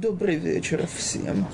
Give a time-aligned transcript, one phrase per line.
[0.00, 1.44] Добрый вечер всем.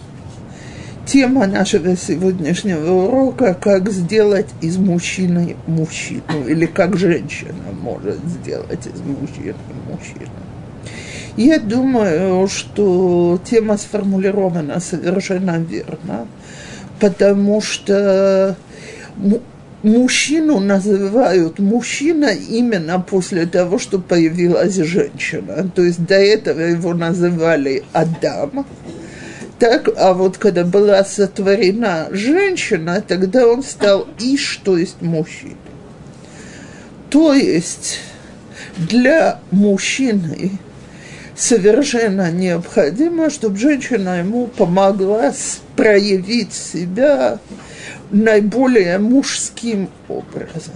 [1.07, 9.01] Тема нашего сегодняшнего урока– как сделать из мужчины мужчину, или как женщина может сделать из
[9.01, 9.55] мужчины
[9.89, 10.29] мужчину.
[11.39, 16.29] Я думаю, что тема сформулирована совершенно верно,
[17.01, 18.59] потому что
[19.85, 25.71] мужчину называют мужчина именно после того, что появилась женщина.
[25.75, 28.67] То есть до этого его называли Адам.
[29.59, 35.57] Так, а вот когда была сотворена женщина, тогда он стал Иш, то есть мужчина.
[37.11, 38.01] То есть
[38.77, 40.59] для мужчины
[41.37, 45.33] совершенно необходимо, чтобы женщина ему помогла
[45.77, 47.39] проявить себя
[48.15, 50.75] наиболее мужским образом.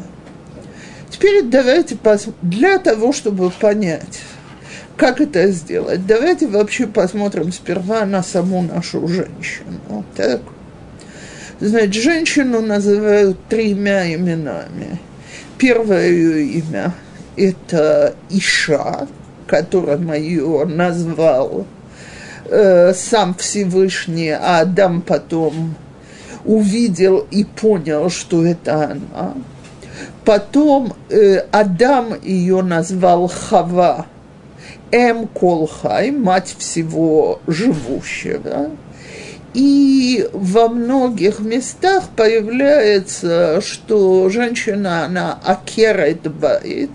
[1.08, 4.20] Теперь давайте посмотрим, для того, чтобы понять,
[4.96, 10.04] как это сделать, давайте вообще посмотрим сперва на саму нашу женщину.
[10.16, 10.40] Так?
[11.60, 14.98] Значит, женщину называют тремя именами.
[15.56, 16.92] Первое ее имя–
[17.36, 19.08] это Иша,
[19.46, 21.66] которым ее назвал
[22.44, 25.76] э, сам Всевышний, а Адам потом–
[26.48, 29.34] увидел и понял, что это она.
[30.24, 34.06] Потом э, Адам ее назвал Хава,
[34.90, 38.70] Эм Колхай, мать всего живущего.
[39.54, 46.90] И во многих местах появляется, что женщина, она акерет бает,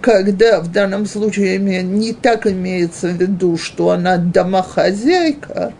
[0.00, 5.72] когда в данном случае не так имеется в виду, что она домохозяйка,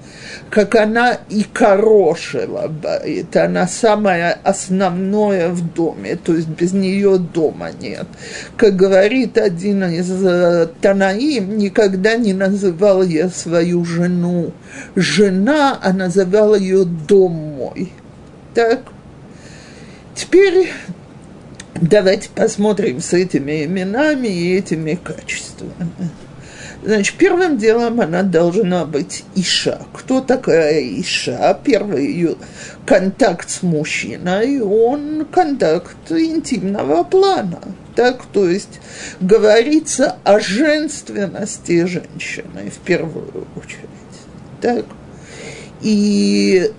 [0.50, 7.70] как она и корошева бает, она самое основное в доме, то есть без нее дома
[7.72, 8.06] нет.
[8.56, 14.52] Как говорит один из э, Танаим, никогда не называл я свою жену
[14.94, 17.92] жена, а называл ее дом мой.
[18.54, 18.82] Так,
[20.14, 20.70] теперь
[21.74, 25.72] давайте посмотрим с этими именами и этими качествами.
[26.86, 29.80] Значит, первым делом она должна быть Иша.
[29.92, 31.58] Кто такая Иша?
[31.64, 32.36] Первый ее
[32.86, 37.58] контакт с мужчиной, он контакт интимного плана.
[37.96, 38.78] Так, то есть
[39.20, 43.88] говорится о женственности женщины в первую очередь.
[44.60, 44.84] Так.
[45.80, 46.70] И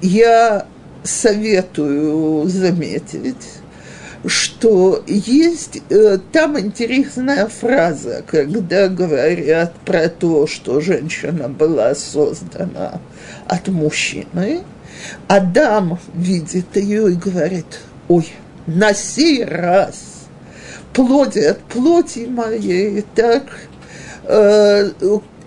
[0.00, 0.66] я
[1.04, 3.60] советую заметить,
[4.24, 13.00] что есть э, там интересная фраза, когда говорят про то, что женщина была создана
[13.46, 14.62] от мужчины.
[15.26, 18.32] Адам видит ее и говорит, ой,
[18.66, 20.28] на сей раз
[20.92, 23.44] плоти от плоти моей, так,
[24.24, 24.90] э,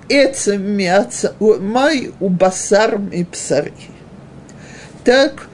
[0.09, 3.73] это мясо, май у басар ми псари.
[5.03, 5.47] Так,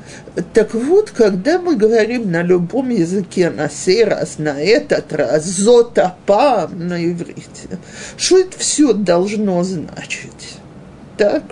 [0.54, 6.88] так вот, когда мы говорим на любом языке, на сей раз, на этот раз, зотапам
[6.88, 7.80] на иврите,
[8.18, 10.58] что это все должно значить?
[11.18, 11.44] Так?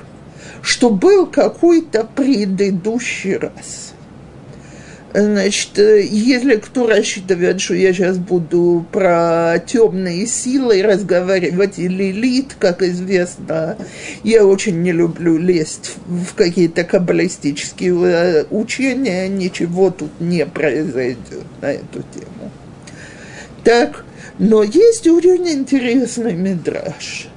[0.61, 3.93] Что был какой-то предыдущий раз–
[5.11, 12.55] Значит, э, если кто рассчитывает, что я сейчас буду про темные силы разговаривать, или лилит,
[12.59, 13.75] как известно,
[14.23, 21.71] я очень не люблю лезть в какие-то каббалистические э, учения, ничего тут не произойдет на
[21.71, 22.51] эту тему.
[23.63, 24.05] Так,
[24.37, 27.29] но есть очень интересный мидраж.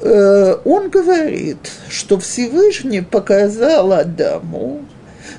[0.00, 4.84] Э, он говорит, что Всевышний показал Адаму,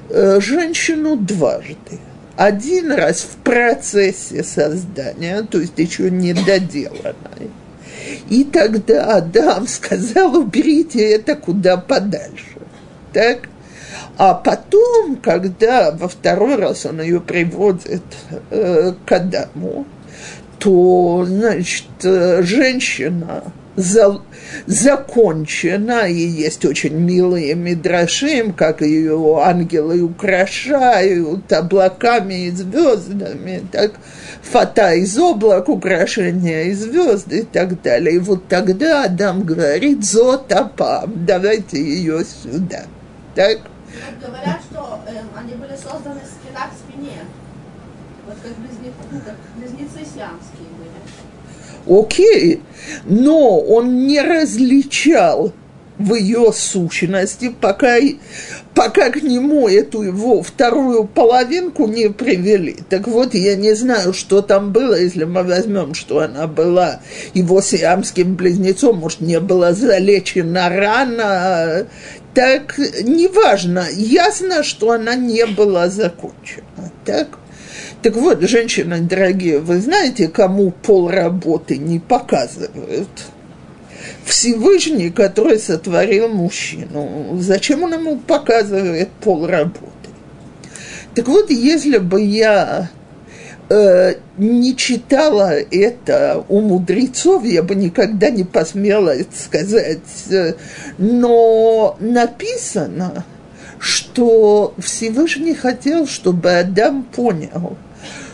[0.09, 1.99] женщину дважды.
[2.35, 7.51] Один раз в процессе создания, то есть еще не доделанной.
[8.29, 12.59] И тогда Адам сказал, уберите это куда подальше.
[13.13, 13.49] Так?
[14.17, 18.03] А потом, когда во второй раз он ее приводит
[18.51, 19.85] э, к Адаму,
[20.59, 23.43] то, значит, э, женщина
[23.79, 24.21] за,
[24.65, 33.93] закончена, и есть очень милые мидрашим, как ее ангелы украшают облаками и звездами, так
[34.41, 38.15] фата из облак, украшения из звезд и так далее.
[38.15, 42.83] И вот тогда Адам говорит, зотапам, давайте ее сюда.
[43.35, 43.59] Так?
[44.21, 47.19] Говорят, что э, они были созданы спина к спине.
[48.25, 50.48] Вот как близнецы, близнецы были.
[51.89, 52.61] Окей,
[53.05, 55.51] но он не различал
[55.97, 57.97] в ее сущности, пока,
[58.73, 62.77] пока к нему эту его вторую половинку не привели.
[62.89, 67.01] Так вот, я не знаю, что там было, если мы возьмем, что она была
[67.33, 71.87] его сиамским близнецом, может, не была залечена рана,
[72.33, 76.93] так неважно, ясно, что она не была закончена.
[77.03, 77.39] Так?
[78.01, 83.09] Так вот, женщины дорогие, вы знаете, кому пол работы не показывают?
[84.23, 87.37] Всевышний, который сотворил мужчину.
[87.39, 89.83] Зачем он ему показывает пол работы?
[91.13, 92.89] Так вот, если бы я
[93.69, 99.99] э, не читала это у мудрецов, я бы никогда не посмела это сказать.
[100.97, 103.25] Но написано,
[103.77, 107.75] что Всевышний хотел, чтобы Адам понял–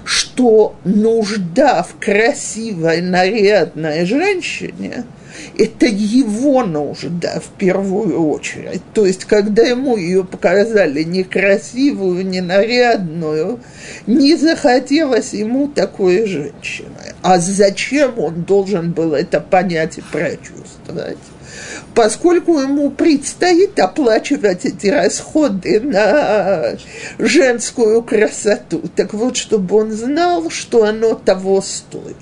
[0.06, 5.04] что нужда в красивой, нарядной женщине–
[5.57, 8.81] это его нужда в первую очередь.
[8.94, 13.60] То есть, когда ему ее показали некрасивую, ненарядную,
[14.07, 17.13] не захотелось ему такой женщины.
[17.22, 21.18] А зачем он должен был это понять и прочувствовать?
[21.96, 26.76] Поскольку ему предстоит оплачивать эти расходы на
[27.18, 28.84] женскую красоту.
[28.96, 32.16] Так вот, чтобы он знал, что оно того стоит.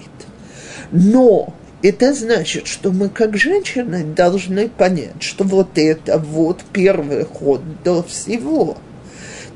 [0.91, 7.61] Но это значит, что мы как женщины должны понять, что вот это вот первый ход
[7.83, 8.77] до всего.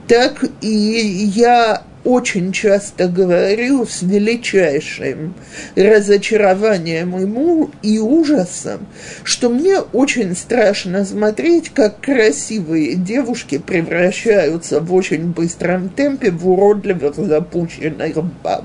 [0.07, 5.33] Так и я очень часто говорю с величайшим
[5.75, 8.87] разочарованием ему и ужасом,
[9.23, 17.15] что мне очень страшно смотреть, как красивые девушки превращаются в очень быстром темпе в уродливых
[17.15, 18.63] запущенных баб.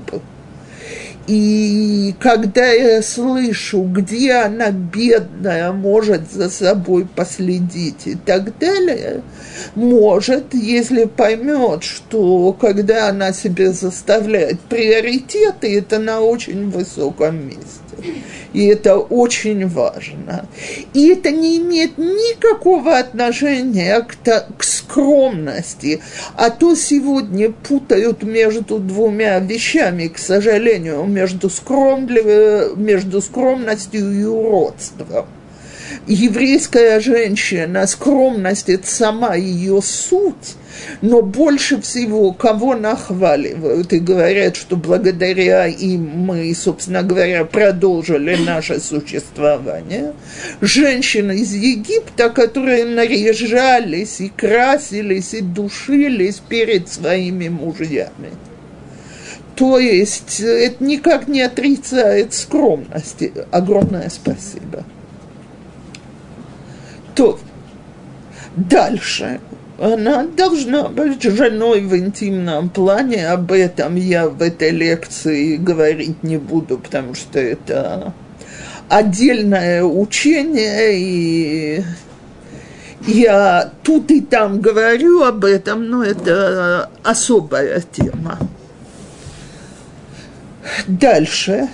[1.25, 9.21] И когда я слышу, где она бедная может за собой последить и так далее,
[9.75, 17.82] может, если поймет, что когда она себе заставляет приоритеты, это на очень высоком месте.
[18.53, 20.47] И это очень важно.
[20.93, 24.15] И это не имеет никакого отношения к,
[24.57, 26.01] к скромности.
[26.35, 35.25] А то сегодня путают между двумя вещами, к сожалению, между, скром, между скромностью и уродством
[36.07, 40.55] еврейская женщина, скромность– это сама ее суть,
[41.01, 48.79] но больше всего кого нахваливают и говорят, что благодаря им мы, собственно говоря, продолжили наше
[48.79, 50.13] существование.
[50.61, 58.31] Женщины из Египта, которые наряжались и красились и душились перед своими мужьями.
[59.55, 63.31] То есть это никак не отрицает скромности.
[63.51, 64.83] Огромное спасибо.
[67.15, 67.39] То
[68.55, 69.39] дальше
[69.79, 73.27] она должна быть женой в интимном плане.
[73.27, 78.13] Об этом я в этой лекции говорить не буду, потому что это
[78.89, 81.83] отдельное учение, и
[83.07, 88.37] я тут и там говорю об этом, но это особая тема.
[90.87, 91.67] Дальше.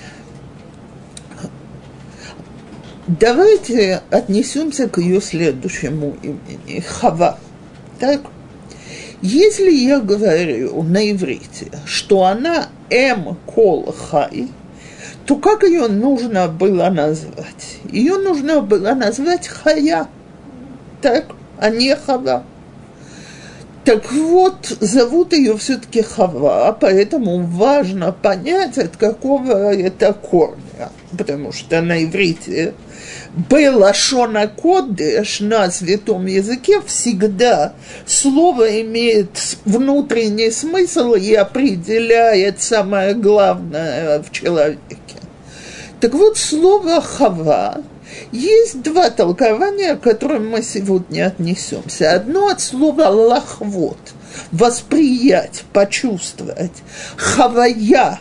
[3.10, 7.40] Давайте отнесемся к ее следующему имени– Хава.
[8.00, 8.22] Так?
[9.24, 14.50] Если я говорю на иврите, что она М Кол Хай,
[15.26, 17.80] то как ее нужно было назвать?
[17.92, 20.06] Ее нужно было назвать Хая,
[21.02, 21.26] так,
[21.58, 22.44] а не Хава.
[23.86, 31.82] Так вот, зовут ее все-таки Хава, поэтому важно понять, от какого это корня, потому что
[31.82, 32.76] на иврите
[33.50, 37.74] Белашона Кодеш на святом языке всегда
[38.06, 44.80] слово имеет внутренний смысл и определяет самое главное в человеке.
[46.00, 47.84] Так вот, слово «хава»
[48.32, 52.14] есть два толкования, к которым мы сегодня отнесемся.
[52.14, 53.98] Одно от слова «лахвот»–
[54.52, 56.84] восприять, почувствовать.
[57.18, 58.20] «Хавая»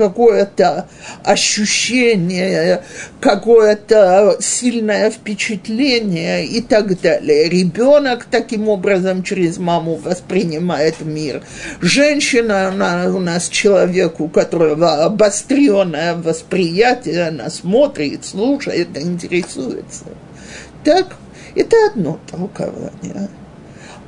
[0.00, 0.88] какое-то
[1.24, 2.82] ощущение,
[3.20, 7.50] какое-то сильное впечатление и так далее.
[7.50, 11.42] Ребенок таким образом через маму воспринимает мир.
[11.82, 20.06] Женщина, она у нас человек, у которого обостренное восприятие, она смотрит, слушает, интересуется.
[20.82, 21.08] Так,
[21.54, 23.28] это одно толкование.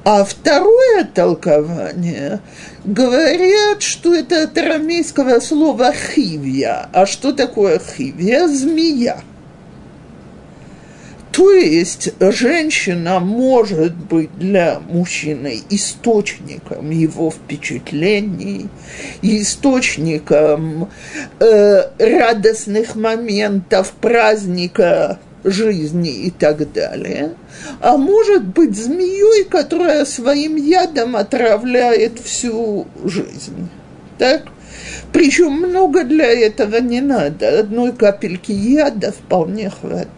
[0.04, 2.40] А второе толкование
[2.84, 6.88] говорят, что это от арамейского слова хивья.
[6.92, 8.48] А что такое хивья?
[8.48, 9.22] Змея.
[11.30, 18.66] То есть женщина может быть для мужчины источником его впечатлений,
[19.22, 20.90] источником
[21.40, 27.34] э, радостных моментов, праздника жизни и так далее,
[27.80, 33.68] а может быть змеей, которая своим ядом отравляет всю жизнь.
[34.18, 34.44] Так?
[35.12, 37.60] Причем много для этого не надо.
[37.60, 40.08] Одной капельки яда вполне хватает.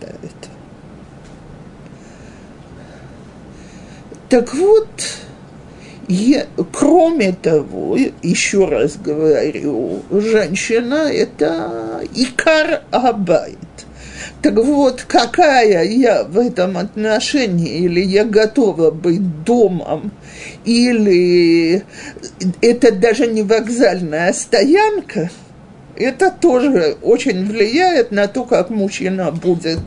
[4.28, 4.88] Так вот,
[6.08, 13.58] я, кроме того, еще раз говорю, женщина– это икар абайт.
[14.44, 20.12] Так вот, какая я в этом отношении, или я готова быть домом,
[20.66, 21.82] или
[22.60, 25.30] это даже не вокзальная стоянка,
[25.96, 29.78] это тоже очень влияет на то, как мужчина будет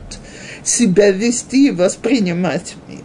[0.64, 2.98] себя вести и воспринимать мир.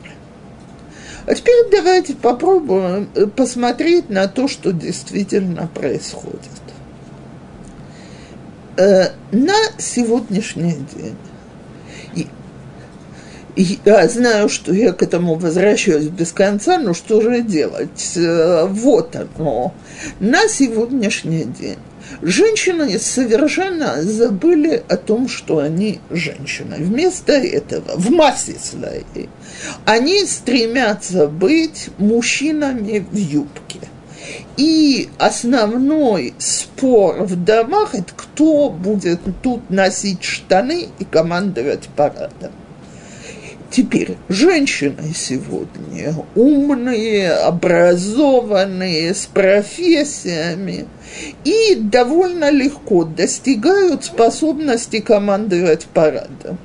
[1.27, 6.39] А теперь давайте попробуем э, посмотреть на то, что действительно происходит.
[8.75, 11.15] Э, на сегодняшний день
[13.55, 18.13] я знаю, что я к этому возвращаюсь без конца, но что же делать?
[18.15, 19.73] Э, вот оно.
[20.19, 21.77] На сегодняшний день
[22.21, 26.75] женщины совершенно забыли о том, что они женщины.
[26.79, 29.29] Вместо этого, в массе своей,
[29.85, 33.79] они стремятся быть мужчинами в юбке.
[34.57, 42.51] И основной спор в домах– это кто будет тут носить штаны и командовать парадом.
[43.73, 50.85] Теперь женщины сегодня умные, образованные, с профессиями
[51.43, 56.59] и довольно легко достигают способности командовать парадом.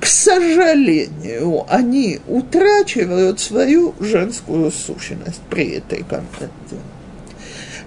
[0.00, 6.80] К сожалению, они утрачивают свою женскую сущность при этой команде.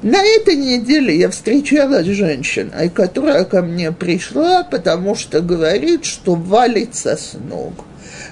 [0.03, 6.35] На этой неделе я встречалась с женщиной, которая ко мне пришла, потому что говорит, что
[6.35, 7.73] валится с ног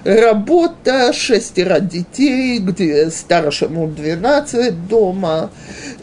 [0.04, 5.50] работа, шестеро детей, где старшему 12 дома,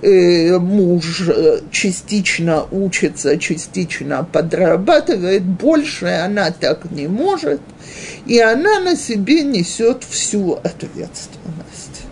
[0.02, 7.60] э, муж э, частично учится, частично подрабатывает, больше она так не может,
[8.26, 12.02] и она на себе несет всю ответственность.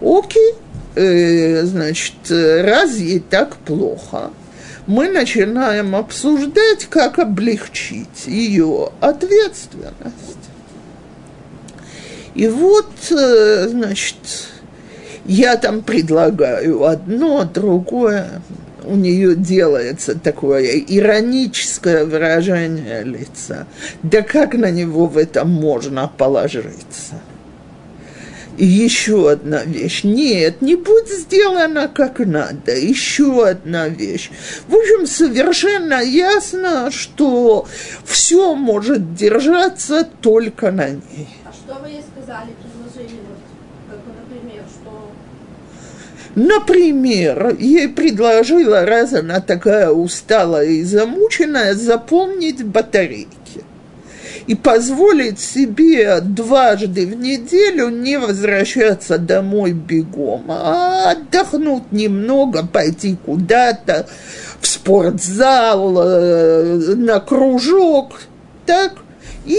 [0.00, 0.54] Окей,
[0.94, 4.30] э, значит, раз ей так плохо–
[4.86, 10.44] мы начинаем обсуждать, как облегчить ее ответственность.
[12.34, 14.16] И вот, э, значит,
[15.24, 18.42] я там предлагаю одно, другое.
[18.84, 23.66] У нее делается такое ироническое выражение лица.
[24.02, 27.14] Да как на него в этом можно положиться?
[28.56, 30.04] И еще одна вещь.
[30.04, 32.76] Нет, не будет сделано как надо.
[32.76, 34.30] Еще одна вещь.
[34.68, 37.66] В общем, совершенно ясно, что
[38.04, 41.28] все может держаться только на ней.
[41.44, 43.38] А что вы ей сказали, предложили, вот,
[43.90, 45.10] как, например, что...
[46.36, 53.43] Например, ей предложила, раз она такая усталая и замученная, заполнить батарейки
[54.46, 64.06] и позволить себе дважды в неделю не возвращаться домой бегом, а отдохнуть немного, пойти куда-то
[64.60, 68.20] в спортзал, э, на кружок,
[68.66, 68.94] так,
[69.46, 69.56] и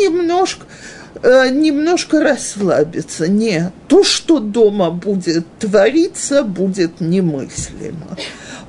[0.00, 0.66] немножко
[1.22, 3.28] э, немножко расслабиться.
[3.28, 8.16] Нет, то, что дома будет твориться, будет немыслимо.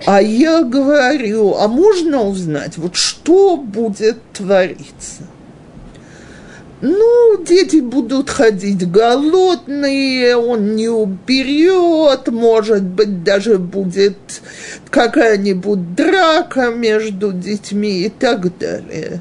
[0.05, 5.23] А я говорю, а можно узнать, вот что будет твориться?
[6.81, 14.15] Ну, дети будут ходить голодные, он не уберет, может быть, даже будет
[14.89, 19.19] какая-нибудь драка между детьми и так далее.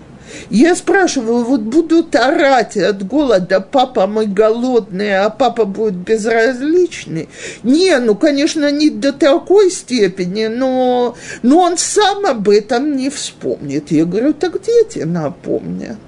[0.51, 7.29] Я спрашиваю, вот будут орать от голода, папа, мы голодные, а папа будет безразличный?
[7.65, 13.91] Не, ну, конечно, не до такой степени, но, но он сам об этом не вспомнит.
[13.91, 15.99] Я говорю, так дети напомнят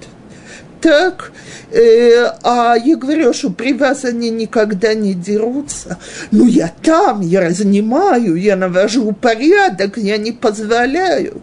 [0.81, 1.33] так,
[1.73, 5.99] а я говорю, что при вас они никогда не дерутся.
[6.31, 11.43] Ну, я там, я занимаю, я навожу порядок, я не позволяю.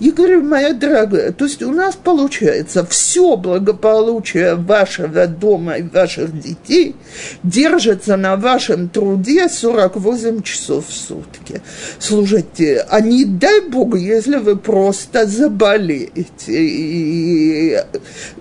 [0.00, 6.38] Я говорю, моя дорогая, то есть у нас получается все благополучие вашего дома и ваших
[6.38, 6.94] детей
[7.42, 11.60] держится на вашем труде 48 часов в сутки.
[11.98, 17.78] Слушайте, а не дай бог, если вы просто заболеете, и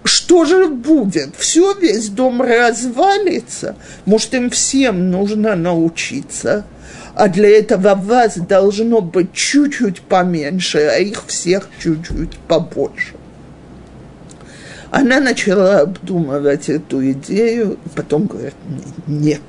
[0.04, 1.23] что же будет?
[1.38, 3.76] Все, весь дом развалится.
[4.06, 6.66] Может, им всем нужно научиться.
[7.16, 13.14] А для этого вас должно быть чуть-чуть поменьше, а их всех чуть-чуть побольше.
[14.90, 18.54] Она начала обдумывать эту идею, потом говорит,
[19.08, 19.42] нет,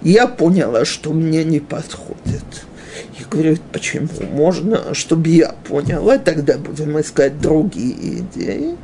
[0.00, 2.44] я поняла, что мне не подходит.
[3.18, 4.08] Я говорю, почему?
[4.32, 8.76] Можно, чтобы я поняла, тогда будем искать другие идеи.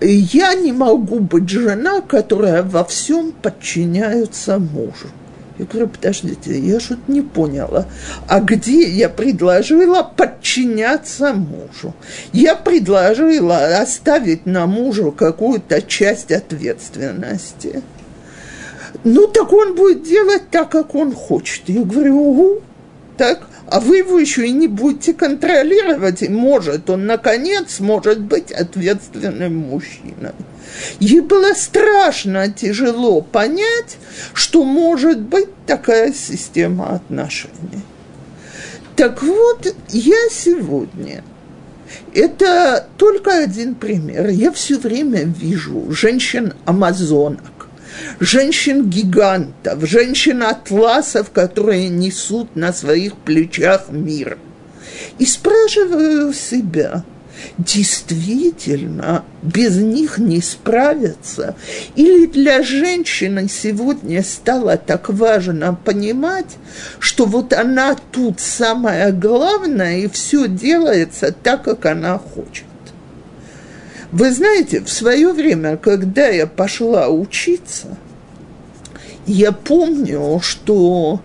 [0.00, 5.08] Я не могу быть жена, которая во всем подчиняется мужу.
[5.58, 7.86] Я говорю, подождите, я что-то не поняла.
[8.26, 11.94] А где я предложила подчиняться мужу?
[12.32, 17.82] Я предложила оставить на мужу какую-то часть ответственности.
[19.04, 21.68] Ну, так он будет делать так, как он хочет.
[21.68, 22.60] Я говорю, угу,
[23.16, 28.52] так, а вы его еще и не будете контролировать, и может он, наконец, может быть
[28.52, 30.34] ответственным мужчиной.
[31.00, 33.96] Ей было страшно, тяжело понять,
[34.34, 37.82] что может быть такая система отношений.
[38.94, 41.24] Так вот, я сегодня
[42.12, 44.28] это только один пример.
[44.28, 47.51] Я все время вижу женщин-амазонок,
[48.20, 54.38] женщин-гигантов, женщин-атласов, которые несут на своих плечах мир.
[55.18, 57.04] И спрашиваю себя,
[57.58, 61.56] действительно без них не справиться?
[61.96, 66.56] Или для женщины сегодня стало так важно понимать,
[66.98, 72.64] что вот она тут самое главное, и все делается так, как она хочет?
[74.12, 77.96] Вы знаете, в свое время, когда я пошла учиться,
[79.26, 81.22] я помню, что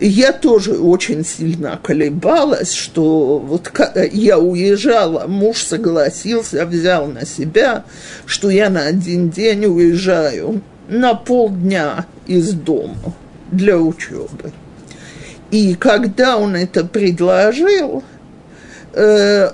[0.00, 3.70] я тоже очень сильно колебалась, что вот
[4.12, 7.84] я уезжала, муж согласился, взял на себя,
[8.26, 13.14] что я на один день уезжаю на полдня из дома
[13.52, 14.52] для учебы.
[15.52, 18.02] И когда он это предложил,
[18.94, 19.50] э,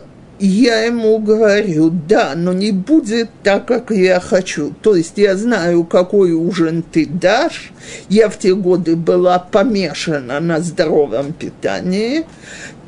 [0.47, 4.75] я ему говорю, да, но не будет так, как я хочу.
[4.83, 7.73] То есть я знаю, какой ужин ты дашь.
[8.09, 12.25] Я в те годы была помешана на здоровом питании.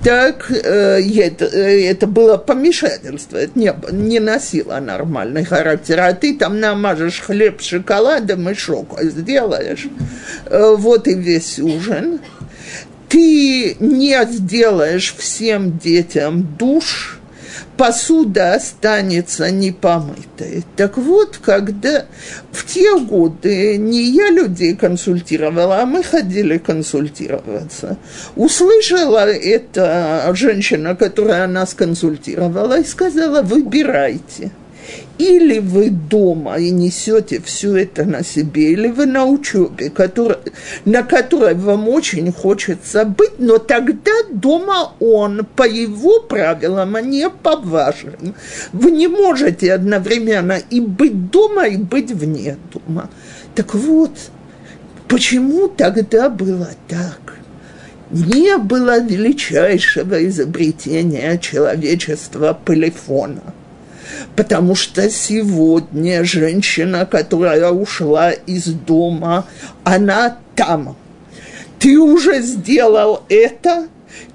[0.03, 6.01] Так э, это, э, это было помешательство, это не, не носило нормальный характер.
[6.01, 9.87] А ты там намажешь хлеб шоколадом и шок сделаешь.
[10.47, 12.21] Э, вот и весь ужин.
[13.09, 17.21] Ты не сделаешь всем детям душ,
[17.77, 20.65] посуда останется непомытой.
[20.77, 22.07] Так вот, когда
[22.53, 27.97] в те годы не я людей консультировала, а мы ходили консультироваться,
[28.37, 34.51] услышала эта женщина, которая нас консультировала, и сказала, выбирайте–
[35.19, 40.39] или вы дома и несете все это на себе, или вы на учебе, который,
[40.85, 47.31] на которой вам очень хочется быть, но тогда дома он по его правилам, а не
[47.31, 48.35] по вашим.
[48.73, 53.09] Вы не можете одновременно и быть дома, и быть вне дома.
[53.55, 54.11] Так вот,
[55.07, 57.21] почему тогда было так?
[58.11, 63.43] Не было величайшего изобретения человечества полифона–
[64.37, 69.47] потому что сегодня женщина, которая ушла из дома,
[69.85, 70.97] она там.
[71.79, 73.89] Ты уже сделал это,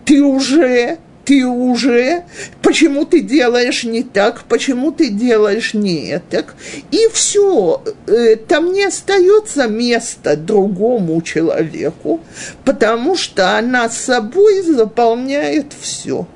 [0.05, 2.23] ты уже, ты уже,
[2.61, 6.55] почему ты делаешь не так, почему ты делаешь не так,
[6.91, 12.21] и все, э, там не остается места другому человеку,
[12.65, 16.27] потому что она собой заполняет все.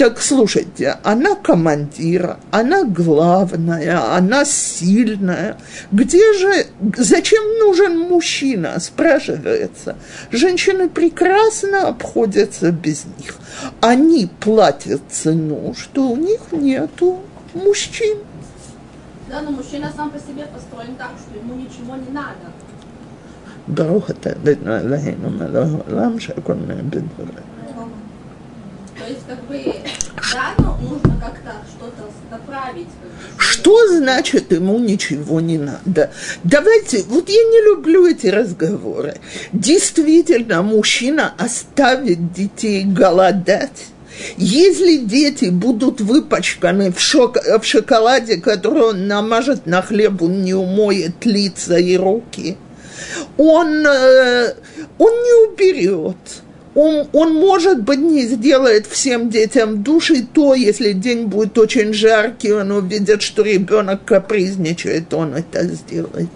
[0.00, 5.58] Так слушайте, она командир, она главная, она сильная.
[5.92, 9.96] Где же, зачем нужен мужчина, спрашивается.
[10.30, 13.36] Женщины прекрасно обходятся без них.
[13.82, 17.20] Они платят цену, что у них нету
[17.52, 18.20] мужчин.
[19.28, 22.50] Да, но мужчина сам по себе построен так, что ему ничего не надо.
[23.68, 27.53] ברוך אתה אדוני אלוהינו מלך העולם שהכל נהיה בדבריך.
[33.37, 36.11] Что значит ему ничего не надо?
[36.43, 39.15] Давайте, вот я не люблю эти разговоры.
[39.53, 43.87] Действительно, мужчина оставит детей голодать.
[44.37, 50.53] Если дети будут выпачканы в, шок, в шоколаде, который он намажет на хлеб, он не
[50.53, 52.57] умоет лица и руки,
[53.37, 54.53] он, э,
[54.97, 56.15] он не уберет
[56.75, 62.51] Он, он, может быть, не сделает всем детям души то, если день будет очень жаркий,
[62.51, 66.29] он увидит, что ребенок капризничает, он это сделает.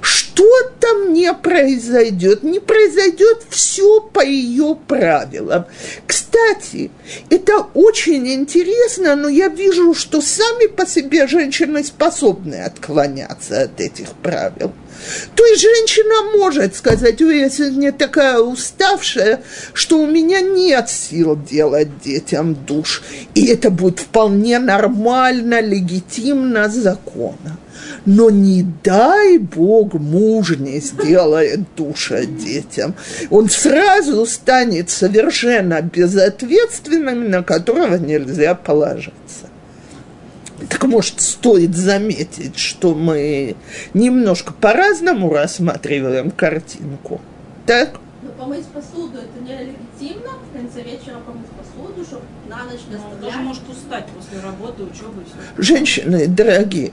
[0.00, 5.66] Что-то не произойдет, не произойдет все по ее правилам.
[6.06, 6.92] Кстати,
[7.28, 14.12] это очень интересно, но я вижу, что сами по себе женщины способны отклоняться от этих
[14.22, 14.72] правил.
[15.34, 21.36] То есть женщина может сказать, ой, я сегодня такая уставшая, что у меня нет сил
[21.36, 23.02] делать детям душ.
[23.34, 27.58] И это будет вполне нормально, легитимно, законно.
[28.04, 32.94] Но не дай Бог муж не сделает душа детям.
[33.30, 39.51] Он сразу станет совершенно безответственным, на которого нельзя положиться.
[40.68, 43.56] Так может, стоит заметить, что мы
[43.94, 47.20] немножко по-разному рассматриваем картинку.
[47.66, 47.98] Так?
[48.22, 52.96] Но помыть посуду это не легитимно, в конце вечера помыть посуду, чтобы на ночь не
[52.96, 55.62] Он даже может устать после работы, учебы и все.
[55.62, 56.92] Женщины, дорогие,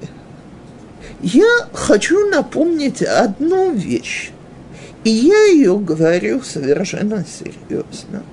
[1.22, 4.32] я хочу напомнить одну вещь.
[5.04, 8.24] И я ее говорю совершенно серьезно.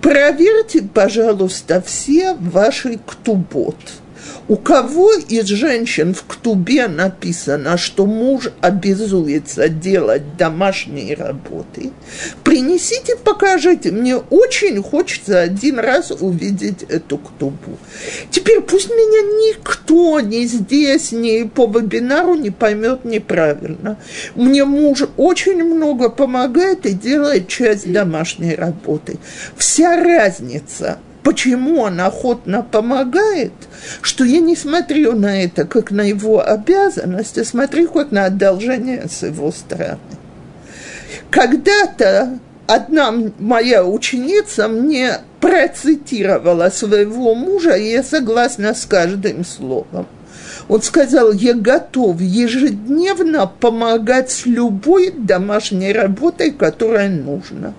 [0.00, 3.76] Проверьте, пожалуйста, все ваши ктубот–
[4.48, 11.92] у кого из женщин в ктубе написано, что муж обязуется делать домашние работы,
[12.42, 13.92] принесите, покажите.
[13.92, 17.78] Мне очень хочется один раз увидеть эту ктубу.
[18.30, 23.98] Теперь пусть меня никто ни здесь, ни по вебинару не поймет неправильно.
[24.34, 29.18] Мне муж очень много помогает и делает часть домашней работы.
[29.56, 33.52] Вся разница– почему он охотно помогает,
[34.00, 39.06] что я не смотрю на это как на его обязанность, а смотрю как на одолжение
[39.08, 39.98] с его стороны.
[41.30, 50.06] Когда-то одна моя ученица мне процитировала своего мужа, и я согласна с каждым словом–
[50.68, 57.74] он сказал, я готов ежедневно помогать с любой домашней работой, которая нужна.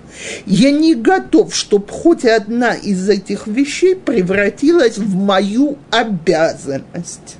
[0.46, 7.36] Я не готов, чтобы хоть одна из этих вещей превратилась в мою обязанность.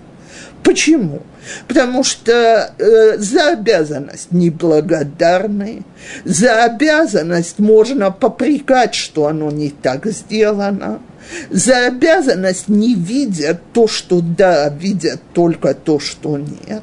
[0.62, 1.22] Почему?
[1.68, 5.82] Потому что э, за обязанность неблагодарны,
[6.24, 11.00] за обязанность можно попрекать, что оно не так сделано–
[11.50, 16.82] за обязанность не видят то, что да, видят только то, что нет.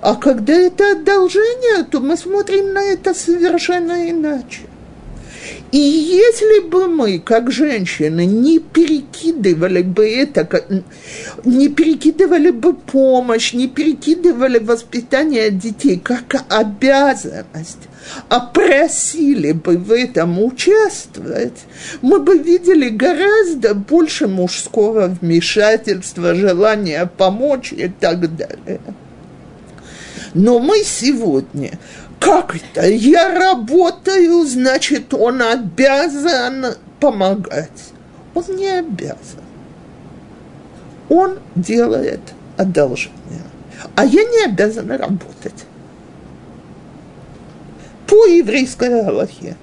[0.00, 4.67] А когда это одолжение, то мы смотрим на это совершенно иначе.
[5.70, 10.48] И если бы мы, как женщины, не перекидывали бы это,
[11.44, 17.88] не перекидывали бы помощь, не перекидывали воспитание детей как обязанность,
[18.30, 21.64] а просили бы в этом участвовать,
[22.00, 28.80] мы бы видели гораздо больше мужского вмешательства, желания помочь и так далее.
[30.34, 31.78] Но мы сегодня
[32.20, 32.88] как это?
[32.88, 37.92] Я работаю, значит, он обязан помогать.
[38.34, 39.44] Он не обязан.
[41.08, 42.20] Он делает
[42.56, 43.42] одолжение.
[43.94, 45.64] А я не обязана работать.
[48.06, 49.56] По еврейской Галахе.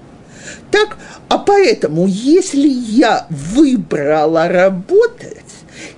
[0.71, 0.97] Так,
[1.29, 5.43] а поэтому, если я выбрала работать,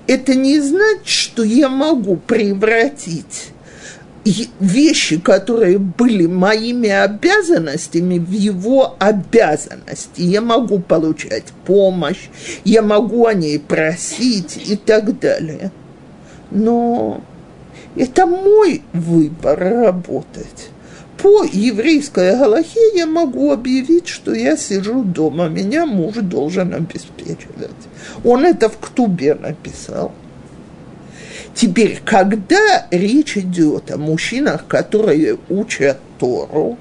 [0.06, 3.50] это не значит, что я могу превратить
[4.60, 10.22] вещи, которые были моими обязанностями, в его обязанности.
[10.22, 12.28] Я могу получать помощь,
[12.64, 15.70] я могу о ней просить и так далее.
[16.50, 17.20] Но
[17.96, 20.70] это мой выбор работать.
[21.22, 27.70] По еврейской галахе я могу объявить, что я сижу дома, меня муж должен обеспечивать.
[28.24, 30.12] Он это в Ктубе написал.
[31.58, 36.78] Теперь, когда речь идет о мужчинах, которые учат Тору,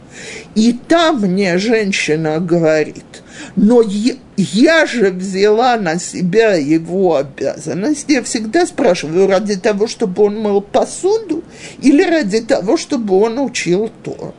[0.54, 3.24] и там мне женщина говорит,
[3.56, 10.26] но я, я же взяла на себя его обязанность, я всегда спрашиваю, ради того, чтобы
[10.26, 11.44] он мыл посуду
[11.82, 14.36] или ради того, чтобы он учил Тору.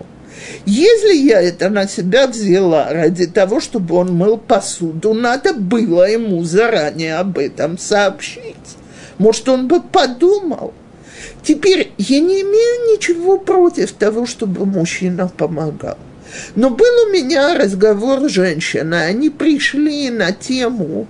[0.66, 6.44] Если я это на себя взяла ради того, чтобы он мыл посуду, надо было ему
[6.44, 8.77] заранее об этом сообщить.
[9.18, 10.72] Может, он бы подумал.
[11.42, 15.98] Теперь я не имею ничего против того, чтобы мужчина помогал.
[16.54, 21.06] Но был у меня разговор с женщиной, они пришли на тему,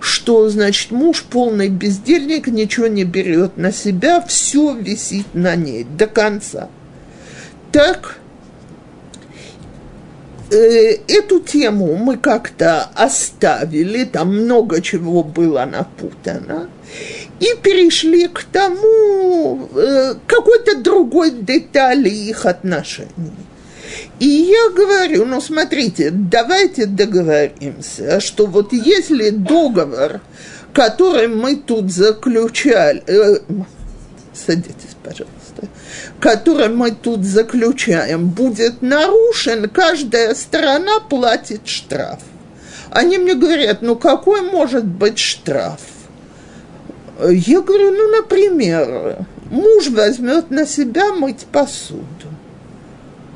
[0.00, 6.06] что, значит, муж полный бездельник, ничего не берет на себя, все висит на ней до
[6.06, 6.68] конца.
[7.70, 8.18] Так,
[10.56, 16.68] эту тему мы как-то оставили, там много чего было напутано,
[17.40, 23.32] и перешли к тому, э, какой-то другой детали их отношений.
[24.20, 30.20] И я говорю, ну смотрите, давайте договоримся, что вот если договор,
[30.72, 33.38] который мы тут заключали, э,
[34.32, 35.68] садитесь, пожалуйста,
[36.22, 42.20] который мы тут заключаем, будет нарушен, каждая сторона платит штраф.
[42.92, 45.80] Они мне говорят, ну какой может быть штраф?
[47.28, 52.06] Я говорю, ну, например, муж возьмет на себя мыть посуду.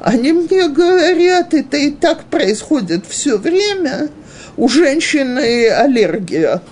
[0.01, 4.11] Они мне говорят, это и так происходит все время.
[4.57, 6.63] У женщины аллергия.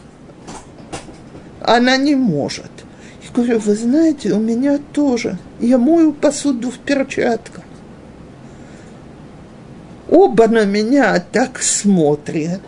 [1.60, 2.73] Она не может.
[3.34, 5.38] Говорю, вы знаете, у меня тоже.
[5.60, 7.64] Я мою посуду в перчатках.
[10.08, 12.60] Оба на меня так смотрят.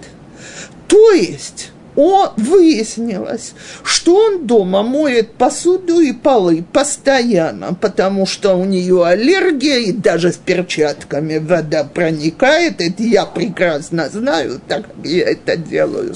[0.89, 8.65] То есть о, выяснилось, что он дома моет посуду и полы постоянно, потому что у
[8.65, 12.83] нее аллергия, и даже с перчатками вода проникает.
[12.83, 16.15] Это я прекрасно знаю, так как я это делаю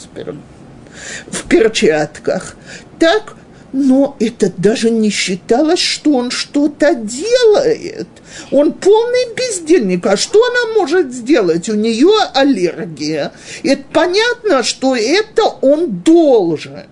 [1.28, 2.56] в перчатках.
[2.98, 3.36] Так
[3.72, 8.08] но это даже не считалось, что он что-то делает.
[8.50, 10.06] Он полный бездельник.
[10.06, 11.68] А что она может сделать?
[11.68, 13.32] У нее аллергия.
[13.62, 16.86] Это понятно, что это он должен.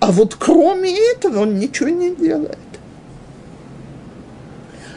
[0.00, 2.58] А вот кроме этого он ничего не делает.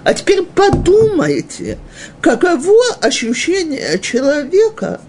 [0.03, 1.77] А теперь подумайте,
[2.21, 5.01] каково ощущение человека,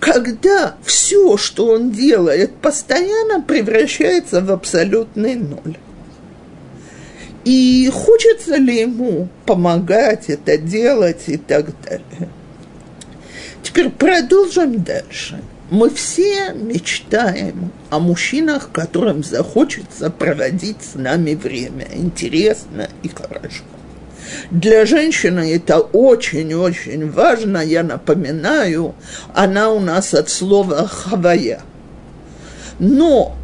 [0.00, 5.76] когда все, что он делает, постоянно превращается в абсолютный ноль.
[7.44, 12.28] И хочется ли ему помогать это делать и так далее.
[13.62, 15.40] Теперь продолжим дальше.
[15.70, 23.64] Мы все мечтаем о мужчинах, которым захочется проводить с нами время интересно и хорошо.
[24.50, 28.94] Для женщины это очень-очень важно, я напоминаю,
[29.34, 31.60] она у нас от слова «хавая».
[32.78, 33.34] Но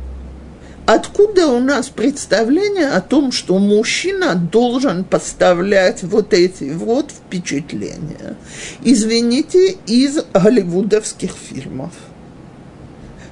[0.87, 8.37] откуда у нас представление о том, что мужчина должен поставлять вот эти вот впечатления?
[8.83, 11.93] Извините, из голливудовских фильмов.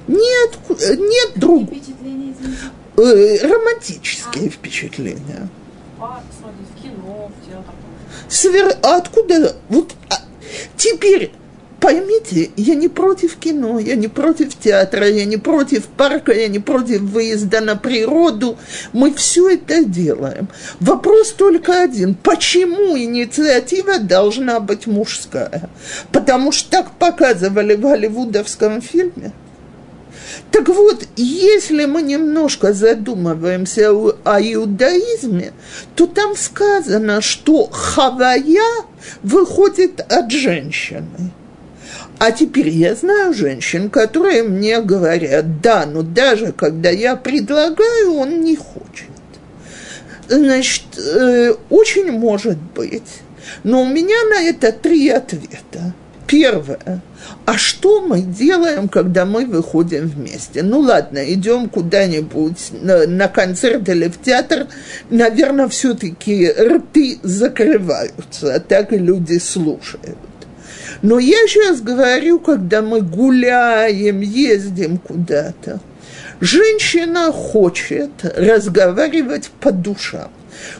[0.07, 1.69] Нет, нет друг...
[2.97, 4.49] Э, романтические а.
[4.49, 5.49] впечатления.
[8.29, 8.75] Свер...
[8.83, 9.55] А откуда?
[9.69, 10.15] Вот а...
[10.77, 11.31] теперь
[11.81, 16.59] поймите, я не против кино, я не против театра, я не против парка, я не
[16.59, 18.57] против выезда на природу.
[18.93, 20.47] Мы все это делаем.
[20.79, 22.15] Вопрос только один.
[22.15, 25.69] Почему инициатива должна быть мужская?
[26.11, 29.33] Потому что так показывали в голливудовском фильме.
[30.51, 35.53] Так вот, если мы немножко задумываемся о иудаизме,
[35.95, 38.43] то там сказано, что хавая
[39.23, 41.31] выходит от женщины.
[42.19, 48.41] А теперь я знаю женщин, которые мне говорят, да, но даже когда я предлагаю, он
[48.41, 49.07] не хочет.
[50.27, 53.21] Значит, э, очень может быть.
[53.63, 55.93] Но у меня на это три ответа.
[56.27, 57.01] Первое.
[57.45, 60.63] А что мы делаем, когда мы выходим вместе?
[60.63, 64.67] Ну ладно, идем куда-нибудь на, на концерт или в театр.
[65.09, 70.17] Наверное, все-таки рты закрываются, а так и люди слушают.
[71.01, 75.79] Но я сейчас говорю, когда мы гуляем, ездим куда-то.
[76.39, 80.31] Женщина хочет разговаривать по душам.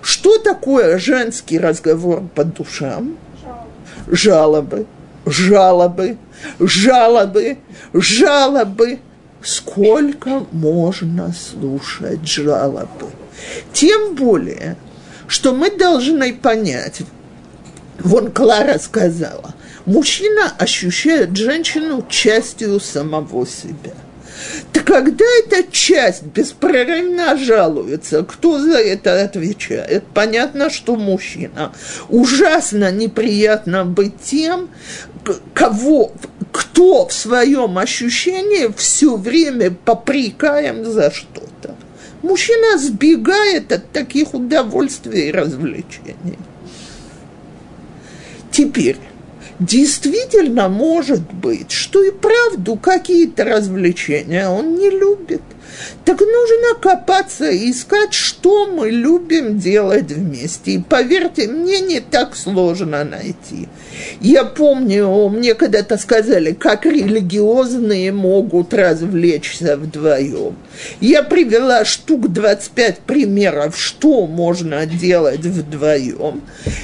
[0.01, 3.17] Что такое женский разговор по душам?
[4.12, 4.12] Жалобы.
[4.12, 4.86] Жалобы
[5.25, 6.17] жалобы,
[6.60, 7.58] жалобы,
[7.93, 8.99] жалобы.
[9.43, 13.08] Сколько можно слушать жалобы?
[13.73, 14.75] Тем более,
[15.27, 17.01] что мы должны понять,
[17.97, 19.56] вон Клара сказала,
[19.88, 23.93] мужчина ощущает женщину частью самого себя–
[24.71, 30.04] так когда эта часть беспрерывно жалуется, кто за это отвечает?
[30.13, 31.73] Понятно, что мужчина.
[32.10, 34.69] Ужасно неприятно быть тем,
[35.54, 36.12] кого,
[36.52, 41.76] кто в своем ощущении все время попрекаем за что-то.
[42.22, 46.38] Мужчина сбегает от таких удовольствий и развлечений.
[48.52, 48.98] Теперь,
[49.60, 55.42] действительно может быть, что и правду какие-то развлечения он не любит.
[56.06, 60.72] Так нужно копаться и искать, что мы любим делать вместе.
[60.72, 63.67] И поверьте, мне не так сложно найти.
[64.20, 70.56] Я помню, мне когда-то сказали, как религиозные могут развлечься вдвоем.
[71.00, 76.41] Я привела штук 25 примеров, что можно делать вдвоем.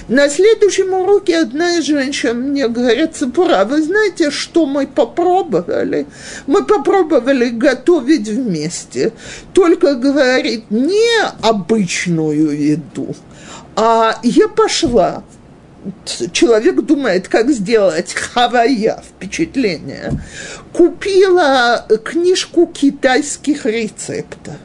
[0.07, 6.05] На следующем уроке одна из женщин мне говорит, Цепура, вы знаете, что мы попробовали?
[6.45, 8.86] Мы попробовали готовить вместе.
[9.53, 13.15] Только, говорит, не обычную еду,
[13.75, 15.23] а я пошла
[16.31, 20.11] человек думает, как сделать хавая, впечатление.
[20.73, 24.55] Купила книжку китайских рецептов.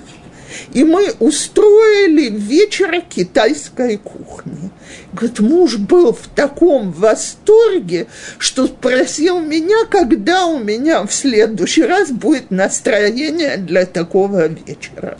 [0.73, 4.71] И мы устроили вечер китайской кухни.
[5.13, 8.07] Говорит, муж был в таком восторге,
[8.39, 15.19] что спросил меня, когда у меня в следующий раз будет настроение для такого вечера.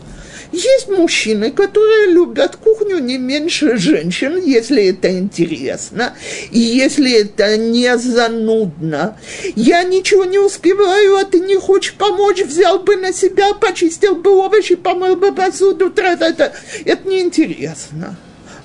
[0.53, 6.15] Есть мужчины, которые любят кухню не меньше женщин, если это интересно,
[6.51, 9.19] и если это не занудно.
[9.57, 14.31] Я ничего не успеваю, а ты не хочешь помочь, взял бы на себя, почистил бы
[14.31, 16.53] овощи, помыл бы посуду, тра-та-та.
[16.85, 18.17] Это неинтересно.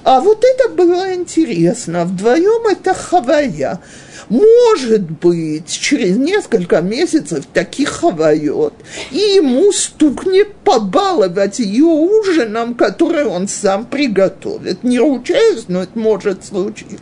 [0.08, 2.06] А вот это было интересно.
[2.06, 3.82] Вдвоем это хавая.
[4.30, 8.72] Может быть, через несколько месяцев таких хавает,
[9.12, 14.82] и ему стукнет побаловать ее ужином, который он сам приготовит.
[14.86, 16.96] Не ручаюсь, но это может случиться.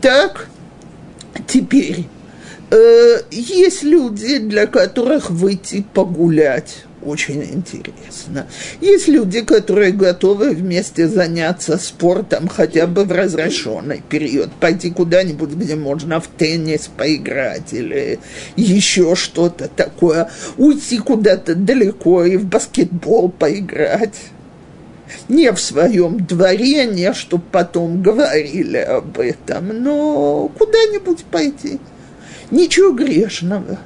[0.00, 0.48] Так,
[1.46, 2.06] теперь,
[2.70, 8.46] э, есть люди, для которых выйти погулять очень интересно.
[8.80, 15.76] Есть люди, которые готовы вместе заняться спортом хотя бы в разрешенный период, пойти куда-нибудь, где
[15.76, 18.18] можно в теннис поиграть или
[18.56, 24.18] еще что-то такое, уйти куда-то далеко и в баскетбол поиграть.
[25.28, 31.78] Не в своем дворе, не чтобы потом говорили об этом, но куда-нибудь пойти.
[32.50, 33.78] Ничего грешного.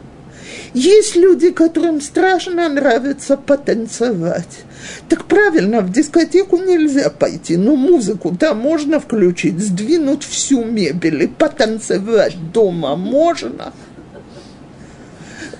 [0.74, 4.60] Есть люди, которым страшно нравится потанцевать.
[5.08, 11.26] Так правильно, в дискотеку нельзя пойти, но музыку там можно включить, сдвинуть всю мебель и
[11.26, 13.72] потанцевать дома можно.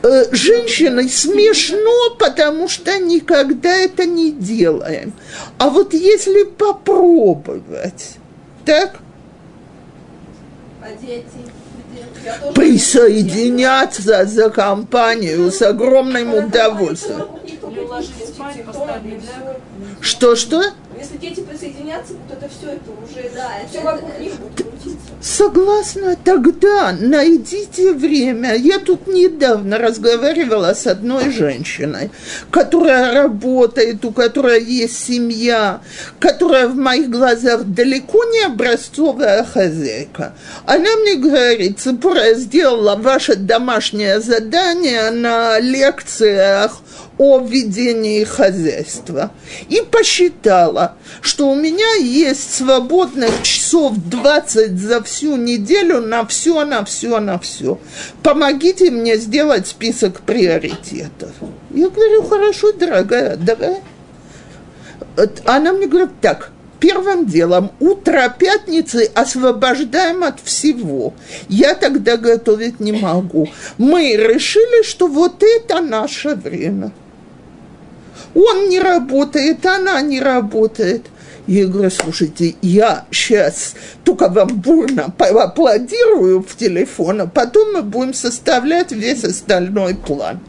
[0.02, 5.12] Э, женщины смешно, потому что никогда это не делаем.
[5.58, 8.16] А вот если попробовать,
[8.64, 9.00] так?
[10.80, 11.57] А дети?
[12.54, 17.26] Присоединяться за компанию с огромным удовольствием.
[20.00, 20.62] Что-что?
[20.98, 24.32] Если дети присоединятся, то это все, это уже, да, все вокруг них.
[25.20, 28.54] Согласна, тогда найдите время.
[28.54, 32.10] Я тут недавно разговаривала с одной женщиной,
[32.52, 35.80] которая работает, у которой есть семья,
[36.20, 40.34] которая в моих глазах далеко не образцовая хозяйка.
[40.66, 46.80] Она мне говорит, Цепура, сделала ваше домашнее задание на лекциях
[47.18, 49.32] о ведении хозяйства
[49.68, 56.84] и посчитала, что у меня есть свободных часов 20 за всю неделю на все, на
[56.84, 57.78] все, на все.
[58.22, 61.32] Помогите мне сделать список приоритетов.
[61.70, 63.80] Я говорю, хорошо, дорогая, давай.
[65.44, 66.50] Она мне говорит, так,
[66.80, 71.12] первым делом утро пятницы освобождаем от всего.
[71.48, 73.48] Я тогда готовить не могу.
[73.76, 76.92] Мы решили, что вот это наше время.
[78.34, 81.06] Он не работает, она не работает.
[81.48, 88.12] Я говорю, слушайте, я сейчас только вам бурно поаплодирую в телефон, а потом мы будем
[88.12, 90.40] составлять весь остальной план.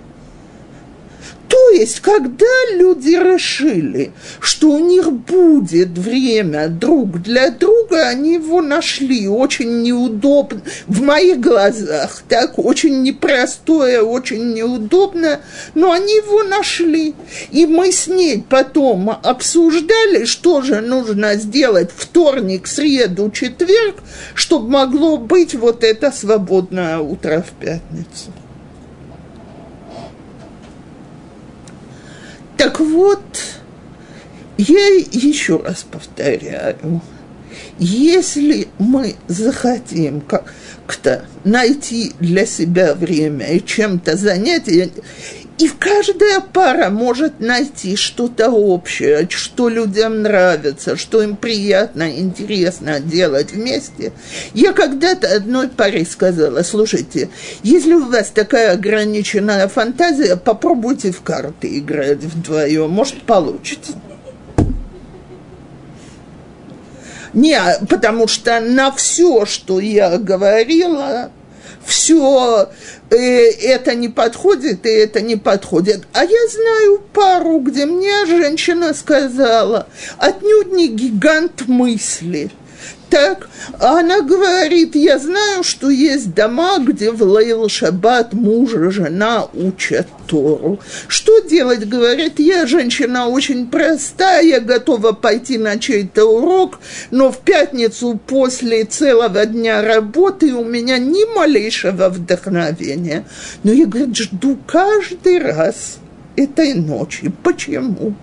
[1.50, 8.62] То есть, когда люди решили, что у них будет время друг для друга, они его
[8.62, 15.42] нашли очень неудобно, в моих глазах, так, очень непростое, очень неудобно,
[15.74, 17.16] но они его нашли.
[17.50, 23.96] И мы с ней потом обсуждали, что же нужно сделать вторник, среду, четверг,
[24.36, 28.32] чтобы могло быть вот это свободное утро в пятницу.
[32.60, 33.24] Так вот,
[34.58, 37.02] я еще раз повторяю,
[37.78, 44.68] если мы захотим как-то найти для себя время и чем-то занять,
[45.60, 53.52] И каждая пара может найти что-то общее, что людям нравится, что им приятно, интересно делать
[53.52, 54.14] вместе.
[54.54, 57.30] Я когда-то одной паре сказала, слушайте,
[57.62, 63.92] если у вас такая ограниченная фантазия, попробуйте в карты играть вдвоем, может получится.
[67.34, 71.32] Не, потому что на все, что я говорила,
[71.90, 72.70] все
[73.10, 76.04] э, это не подходит и это не подходит.
[76.14, 79.88] А я знаю пару, где мне женщина сказала,
[80.18, 82.52] отнюдь не гигант мысли–
[83.10, 83.50] так,
[83.80, 90.08] она говорит, я знаю, что есть дома, где в Лейл Шаббат муж и жена учат
[90.28, 90.80] Тору.
[91.08, 91.88] Что делать?
[91.88, 96.80] Говорит, я женщина очень простая, готова пойти на чей-то урок,
[97.12, 103.26] но в пятницу после целого дня работы у меня ни малейшего вдохновения.
[103.64, 105.98] Но я, говорит, жду каждый раз–
[106.40, 107.32] этой ночи.
[107.44, 108.14] Почему?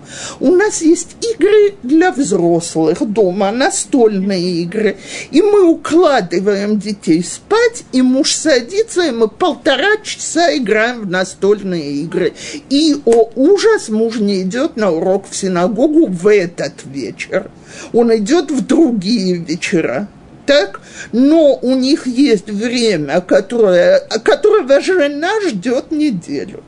[0.41, 4.97] У нас есть игры для взрослых дома, настольные игры.
[5.31, 11.93] И мы укладываем детей спать, и муж садится, и мы полтора часа играем в настольные
[12.03, 12.33] игры.
[12.71, 17.51] И, о ужас, муж не идет на урок в синагогу в этот вечер.
[17.93, 20.09] Он идет в другие вечера
[20.47, 20.81] так,
[21.13, 26.63] но у них есть время, которое, которого жена ждет неделю.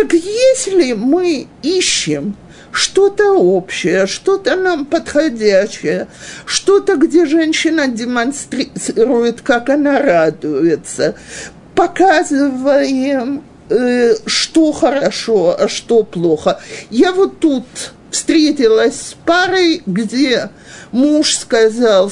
[0.00, 2.34] Так если мы ищем
[2.72, 6.08] что-то общее, что-то нам подходящее,
[6.46, 11.16] что-то, где женщина демонстрирует, как она радуется,
[11.74, 16.60] показываем, э, что хорошо, а что плохо.
[16.88, 17.66] Я вот тут
[18.10, 20.48] встретилась с парой, где
[20.92, 22.10] муж сказал,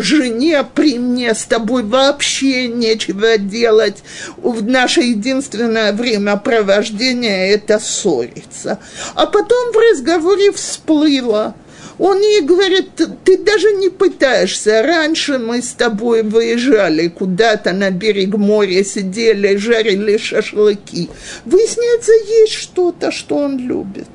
[0.00, 4.02] жене при мне с тобой вообще нечего делать.
[4.36, 8.78] В наше единственное времяпровождение– это ссориться.
[9.14, 11.54] А потом в разговоре всплыло.
[11.98, 12.90] Он ей говорит,
[13.24, 14.82] ты даже не пытаешься.
[14.82, 21.10] Раньше мы с тобой выезжали куда-то на берег моря, сидели, жарили шашлыки.
[21.44, 24.06] Выясняется, есть что-то, что он любит.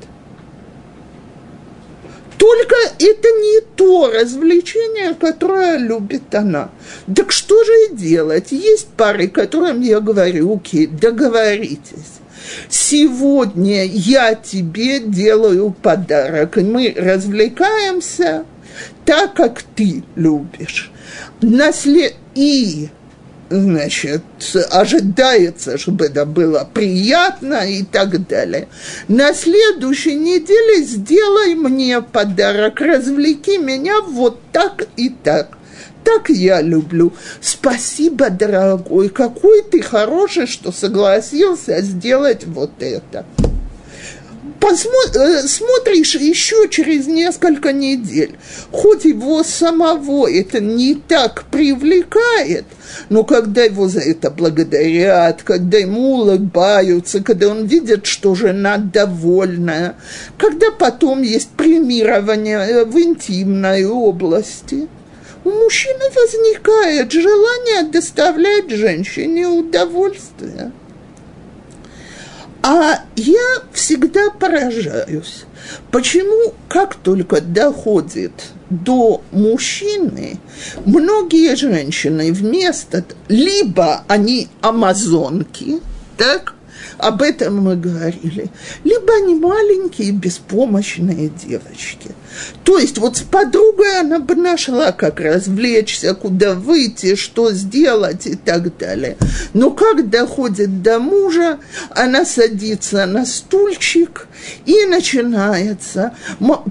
[2.38, 6.70] Только это не то развлечение, которое любит она.
[7.16, 8.52] Так что же делать?
[8.52, 12.20] Есть пары, которым я говорю, окей, договоритесь.
[12.70, 18.46] Сегодня я тебе делаю подарок, и мы развлекаемся
[19.06, 20.92] так, как ты любишь.
[21.42, 22.16] Наслед...
[22.36, 22.90] И
[23.54, 24.24] значит,
[24.72, 28.68] ожидается, чтобы это было приятно и так далее.
[29.08, 35.58] На следующей неделе сделай мне подарок, развлеки меня вот так и так.
[36.04, 37.14] Так я люблю.
[37.40, 43.26] Спасибо, дорогой, какой ты хороший, что согласился сделать вот это
[44.64, 45.48] посмо- э,
[46.20, 48.36] еще через несколько недель,
[48.72, 52.66] хоть его самого это не так привлекает,
[53.10, 59.96] но когда его за это благодарят, когда ему улыбаются, когда он видит, что жена довольная,
[60.38, 64.88] когда потом есть премирование э, в интимной области,
[65.44, 70.72] у мужчины возникает желание доставлять женщине удовольствие.
[72.66, 75.44] А я всегда поражаюсь,
[75.92, 78.32] почему, как только доходит
[78.70, 80.40] до мужчины,
[80.86, 85.82] многие женщины вместо, либо они амазонки,
[86.18, 86.56] так,
[87.04, 88.50] об этом мы говорили,
[88.84, 92.12] либо они маленькие беспомощные девочки.
[92.64, 98.36] То есть вот с подругой она бы нашла, как развлечься, куда выйти, что сделать и
[98.36, 99.18] так далее.
[99.54, 101.60] Но как доходит до мужа,
[101.92, 104.28] она садится на стульчик
[104.66, 106.16] и начинается.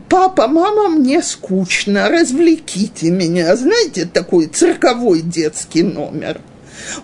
[0.09, 3.55] Папа, мама, мне скучно, развлеките меня.
[3.57, 6.41] Знаете, такой цирковой детский номер–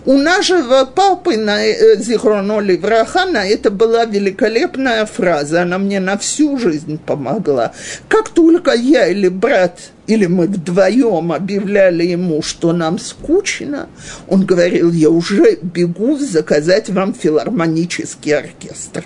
[0.05, 6.57] у нашего папы на э, Зихроноли Врахана это была великолепная фраза, она мне на всю
[6.57, 7.73] жизнь помогла.
[8.07, 13.89] Как только я или брат или мы вдвоем объявляли ему, что нам скучно,
[14.27, 19.05] он говорил, я уже бегу заказать вам филармонический оркестр.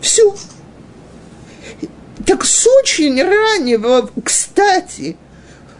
[0.00, 0.34] Все.
[2.26, 5.16] Так с очень раннего, кстати,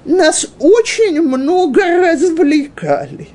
[0.05, 3.29] нас очень много развлекали.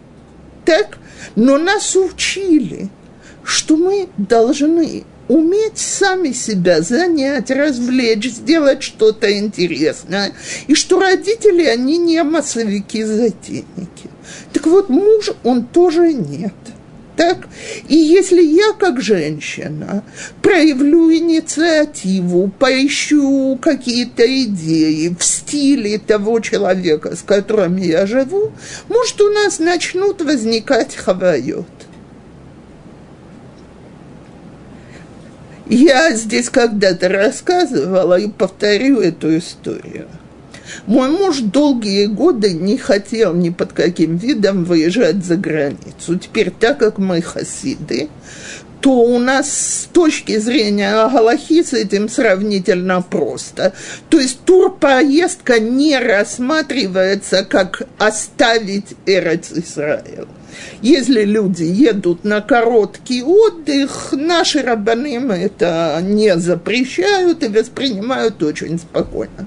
[0.65, 0.97] Так?
[1.35, 2.89] Но нас учили,
[3.43, 10.33] что мы должны уметь сами себя занять, развлечь, сделать что-то интересное.
[10.67, 14.09] И что родители, они не массовики-затейники.
[14.53, 16.53] Так вот, муж, он тоже нет.
[17.19, 17.49] Так?
[17.89, 20.05] И если я, как женщина,
[20.41, 28.53] проявлю инициативу, поищу какие-то идеи в стиле того человека, с которым я живу,
[28.87, 31.67] может, у нас начнут возникать хавайот.
[35.67, 40.07] Я здесь когда-то рассказывала и повторю эту историю.
[40.89, 46.17] Мой муж долгие годы не хотел ни под каким видом выезжать за границу.
[46.17, 48.09] Теперь, так как мы хасиды,
[48.81, 53.73] то у нас с точки зрения Галахи с этим сравнительно просто.
[54.09, 60.25] То есть турпоездка не рассматривается как оставить Эрец Израиль.
[60.81, 69.45] Если люди едут на короткий отдых, наши рабаны это не запрещают и воспринимают очень спокойно.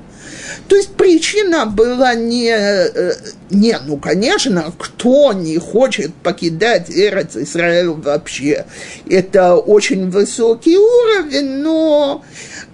[0.69, 3.15] То есть причина была не, э,
[3.51, 8.67] не, ну, конечно, кто не хочет покидать Эрец Израиль вообще.
[9.09, 12.25] Это очень высокий уровень, но,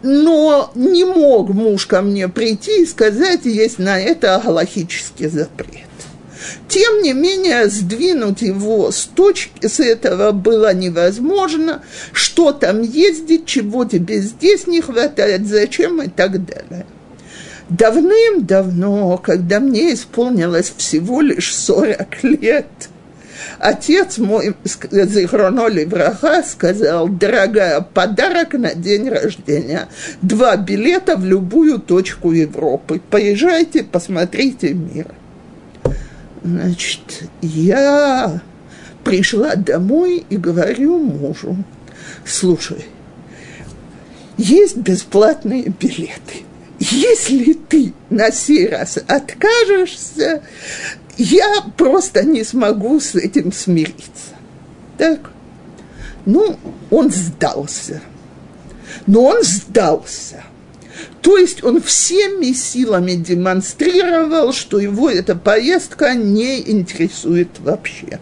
[0.02, 5.88] но не мог муж ко мне прийти и сказать, есть на это галахический запрет.
[6.68, 11.82] Тем не менее, сдвинуть его с точки, с этого было невозможно.
[12.12, 16.86] Что там ездить, чего тебе здесь не хватает, зачем и так далее.
[17.68, 22.66] Давным-давно, когда мне исполнилось всего лишь 40 лет,
[23.58, 29.88] отец мой, Зихроноли Враха, сказал, дорогая, подарок на день рождения,
[30.22, 33.02] два билета в любую точку Европы.
[33.10, 35.08] Поезжайте, посмотрите мир.
[36.42, 38.40] Значит, я
[39.04, 41.54] пришла домой и говорю мужу,
[42.24, 42.86] слушай,
[44.38, 46.44] есть бесплатные билеты–
[46.90, 50.42] если ты на сей раз откажешься,
[51.16, 54.36] я просто не смогу с этим смириться.
[54.96, 55.30] Так?
[56.26, 56.56] Ну,
[56.90, 58.00] он сдался.
[59.06, 60.44] Но он сдался.
[61.22, 68.20] То есть он всеми силами демонстрировал, что его эта поездка не интересует вообще.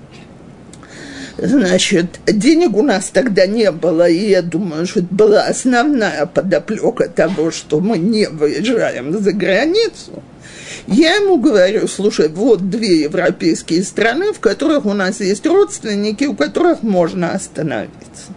[1.39, 7.09] Значит, денег у нас тогда не было, и я думаю, что это была основная подоплека
[7.09, 10.23] того, что мы не выезжаем за границу.
[10.87, 16.35] Я ему говорю, слушай, вот две европейские страны, в которых у нас есть родственники, у
[16.35, 18.33] которых можно остановиться.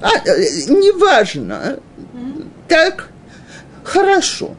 [0.00, 0.38] А, э,
[0.68, 1.80] неважно.
[2.68, 3.08] Так,
[3.82, 4.54] хорошо.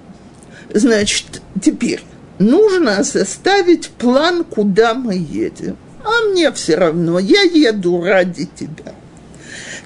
[0.74, 2.04] Значит, теперь
[2.40, 8.94] нужно составить план, куда мы едем а мне все равно, я еду ради тебя.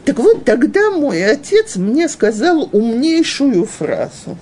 [0.03, 4.37] Так вот, тогда мой отец мне сказал умнейшую фразу.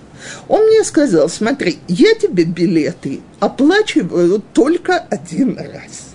[0.47, 6.13] Он мне сказал, смотри, я тебе билеты оплачиваю только один раз.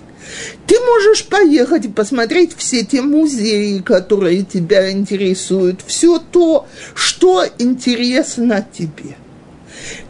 [0.67, 8.65] Ты можешь поехать и посмотреть все те музеи, которые тебя интересуют, все то, что интересно
[8.71, 9.15] тебе–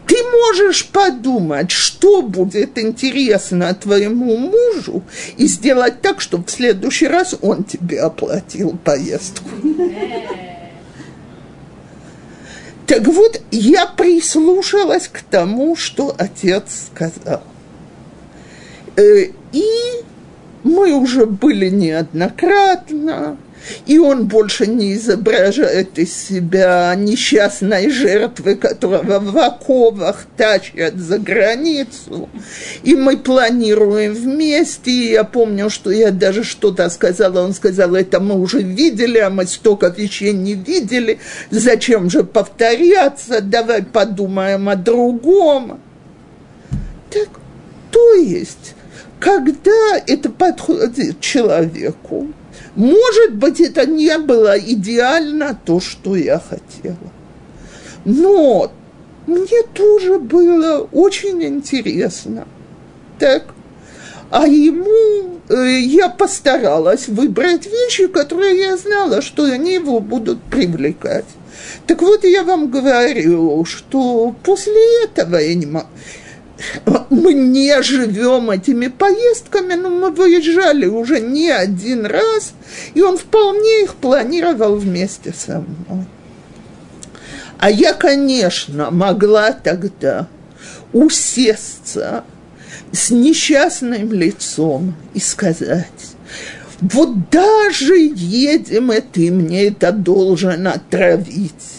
[0.10, 5.04] ты можешь подумать, что будет интересно твоему мужу,
[5.38, 9.48] и сделать так, чтобы в следующий раз он тебе оплатил поездку.
[12.88, 17.44] Так вот, я прислушалась к тому, что отец сказал.
[18.96, 19.66] Э, и
[20.64, 23.38] мы уже были неоднократно,
[23.86, 32.30] и он больше не изображает из себя несчастной жертвы, которого в оковах тащат за границу.
[32.84, 34.92] И мы планируем вместе.
[34.92, 37.42] И я помню, что я даже что-то сказала.
[37.44, 41.20] Он сказал, это мы уже видели, а мы столько вещей не видели.
[41.50, 43.42] Зачем же повторяться?
[43.42, 45.80] Давай подумаем о другом.
[47.10, 47.30] Так,
[47.92, 48.76] то есть,
[49.20, 52.28] когда это подходит человеку,
[52.80, 57.12] может быть, это не было идеально то, что я хотела.
[58.06, 58.72] Но
[59.28, 62.48] мне тоже было очень интересно.
[63.20, 63.48] Так.
[64.32, 71.26] А ему э, я постаралась выбрать вещи, которые я знала, что они его будут привлекать.
[71.86, 75.88] Так вот, я вам говорю, что после этого я не могу
[77.10, 82.54] мы не живем этими поездками, но мы выезжали уже не один раз,
[82.94, 86.06] и он вполне их планировал вместе со мной.
[87.58, 90.28] А я, конечно, могла тогда
[90.94, 92.24] усесться
[92.92, 95.86] с несчастным лицом и сказать,
[96.82, 101.79] вот даже едем, и ты мне это должен отравить.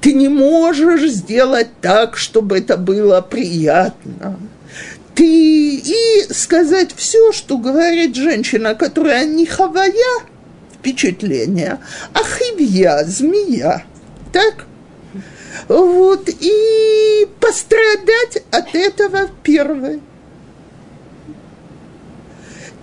[0.00, 4.38] Ты не можешь сделать так, чтобы это было приятно.
[5.14, 9.92] ты и сказать все, что говорит женщина, которая не хавая
[10.74, 11.78] впечатление,
[12.14, 13.84] а хивья, змея.
[14.32, 14.66] Так?
[15.68, 20.00] Вот, и пострадать от этого первой.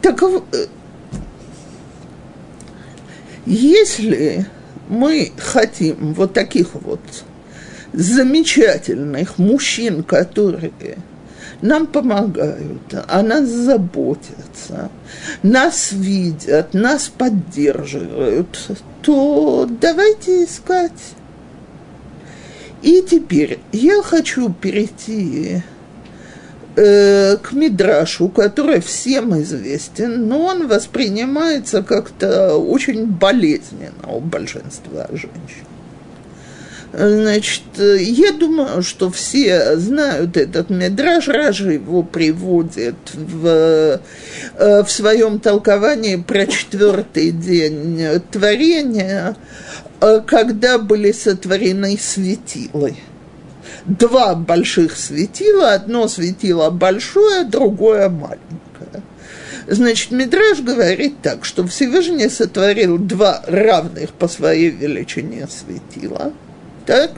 [0.01, 0.67] Так э,
[3.45, 4.45] если
[4.87, 7.01] мы хотим вот таких вот
[7.93, 10.97] замечательных мужчин, которые
[11.61, 14.89] нам помогают, о нас заботятся,
[15.41, 18.59] нас видят, нас поддерживают,
[19.01, 20.91] то давайте искать.
[22.83, 25.63] И теперь я хочу перейти
[26.77, 35.65] э, к Мидрашу, который всем известен, но он воспринимается как-то очень болезненно у большинства женщин.
[36.93, 43.99] Значит, я думаю, что все знают этот Медраж, Ражи его приводит в,
[44.57, 49.35] э, в своем толковании про четвертый день творения,
[49.99, 52.95] э, когда были сотворены светилы.
[53.87, 59.03] Два больших светила, одно светило большое, другое маленькое.
[59.67, 66.33] Значит, Мидраж говорит так, что Всевышний сотворил два равных по своей величине светила–
[66.87, 67.11] так?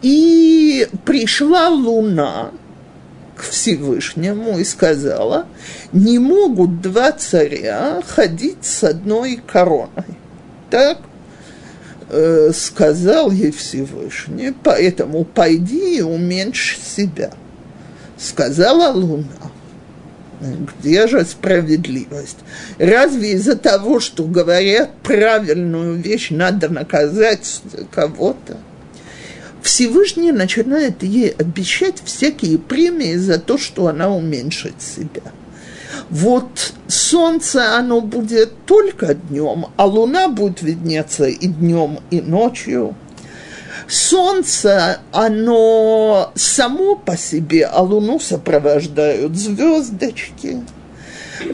[0.00, 2.52] И пришла луна
[3.36, 5.46] к Всевышнему и сказала,
[5.92, 9.90] не могут два царя ходить с одной короной.
[10.70, 10.98] Так?
[12.10, 17.32] Э, сказал ей Всевышний, поэтому пойди и уменьши себя.
[18.16, 19.52] Сказала луна.
[20.40, 22.38] Где же справедливость?
[22.78, 28.56] Разве из-за того, что говорят правильную вещь, надо наказать кого-то?
[29.62, 35.32] Всевышний начинает ей обещать всякие премии за то, что она уменьшит себя.
[36.10, 42.94] Вот солнце, оно будет только днем, а луна будет виднеться и днем, и ночью.
[43.88, 50.62] Солнце, оно само по себе, а луну сопровождают звездочки.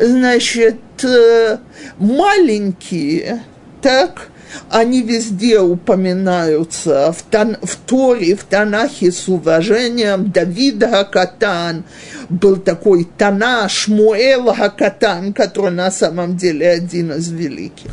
[0.01, 1.59] Значит, э,
[1.99, 3.45] маленькие,
[3.83, 4.31] так,
[4.71, 10.31] они везде упоминаются в, Тан, в Торе, в Танахе с уважением.
[10.31, 11.85] Давид Хакатан
[12.29, 17.93] был такой Тана, Шмуэл Хакатан, который на самом деле один из великих.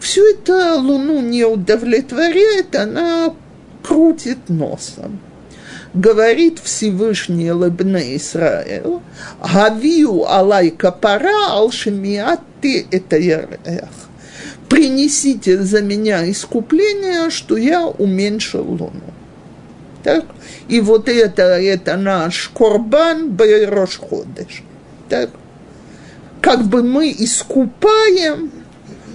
[0.00, 3.34] Все это Луну не удовлетворяет, она
[3.82, 5.20] крутит носом.
[5.94, 9.02] Говорит Всевышний Лебне Исраил,
[9.40, 14.07] Гавию алай капара алшемиат ты это ярех
[14.68, 19.14] принесите за меня искупление, что я уменьшил луну.
[20.02, 20.24] Так?
[20.68, 24.62] И вот это, это наш корбан Байрош Ходыш.
[25.08, 25.30] Так?
[26.40, 28.52] Как бы мы искупаем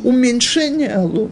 [0.03, 1.31] уменьшение луны.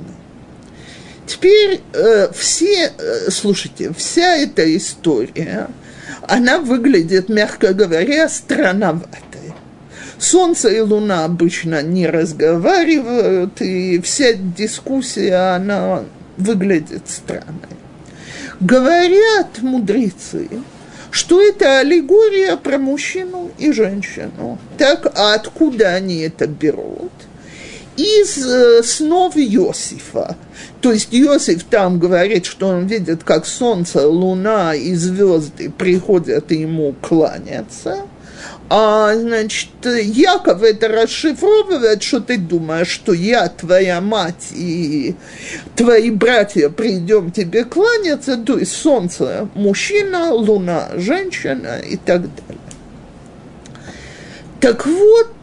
[1.28, 5.70] Теперь э, все, э, слушайте, вся эта история,
[6.28, 9.18] она выглядит, мягко говоря, странновато.
[10.22, 16.04] Солнце и Луна обычно не разговаривают, и вся дискуссия, она
[16.38, 17.76] выглядит странной.
[18.60, 20.48] Говорят мудрецы,
[21.10, 24.60] что это аллегория про мужчину и женщину.
[24.78, 27.12] Так, а откуда они это берут?
[27.98, 30.38] Из э, снов Иосифа.
[30.82, 36.94] То есть Иосиф там говорит, что он видит, как солнце, луна и звезды приходят ему
[37.02, 38.02] кланяться–
[38.74, 45.16] а, значит, Яков это расшифровывает, что ты думаешь, что я, твоя мать и
[45.76, 52.62] твои братья придем тебе кланяться, то есть солнце мужчина, луна женщина и так далее.
[54.62, 55.36] Так вот,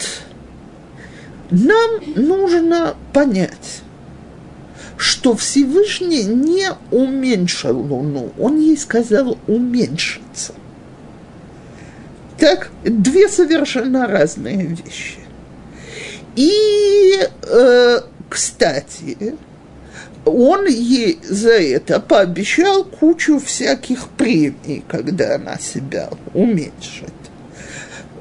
[1.51, 3.83] нам нужно понять,
[4.97, 10.55] что Всевышний не уменьшил Луну, он ей сказал уменьшиться–
[12.39, 15.19] так, две совершенно разные вещи.
[16.37, 19.35] И, э, кстати,
[20.25, 27.13] он ей за это пообещал кучу всяких премий, когда она себя уменьшит.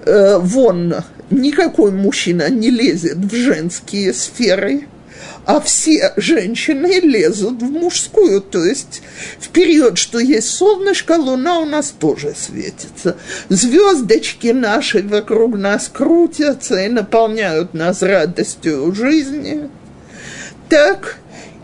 [0.06, 0.96] Э, вон,
[1.30, 4.88] никакой мужчина не лезет в женские сферы–
[5.48, 9.02] а все женщины лезут в мужскую, то есть
[9.40, 13.16] в период, что есть солнышко, луна у нас тоже светится.
[13.48, 19.70] Звездочки наши вокруг нас крутятся и наполняют нас радостью жизни.
[20.68, 21.16] Так,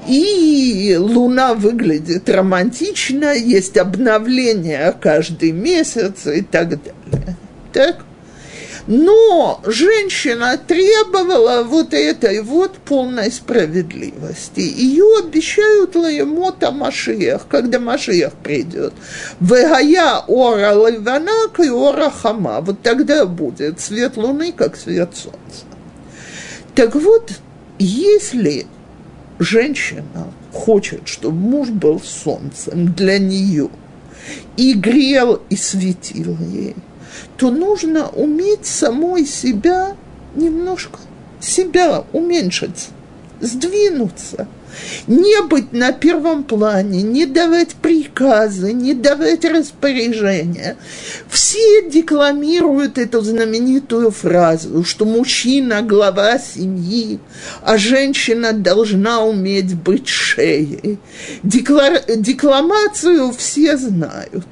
[0.07, 7.36] и луна выглядит романтично, есть обновление каждый месяц и так далее.
[7.73, 8.05] Так?
[8.88, 14.59] Но женщина требовала вот этой вот полной справедливости.
[14.59, 18.93] Ее обещают Лаемота Машиях, когда Машиях придет.
[19.39, 22.59] Вегая ора лайвана и ора хама.
[22.59, 25.65] Вот тогда будет свет луны, как свет солнца.
[26.75, 27.31] Так вот,
[27.79, 28.67] если
[29.39, 33.69] женщина хочет, чтобы муж был солнцем для нее
[34.57, 36.75] и грел и светил ей,
[37.38, 39.95] то нужно уметь самой себя
[40.36, 40.99] немножко,
[41.39, 42.89] себя уменьшить,
[43.41, 44.47] сдвинуться–
[45.07, 50.78] не быть на первом плане, не давать приказы, не давать распоряжения.
[51.30, 57.20] Все декламируют эту знаменитую фразу, что мужчина– глава семьи,
[57.61, 60.99] а женщина должна уметь быть шеей.
[61.43, 62.01] Деклар...
[62.07, 64.45] Декламацию все знают.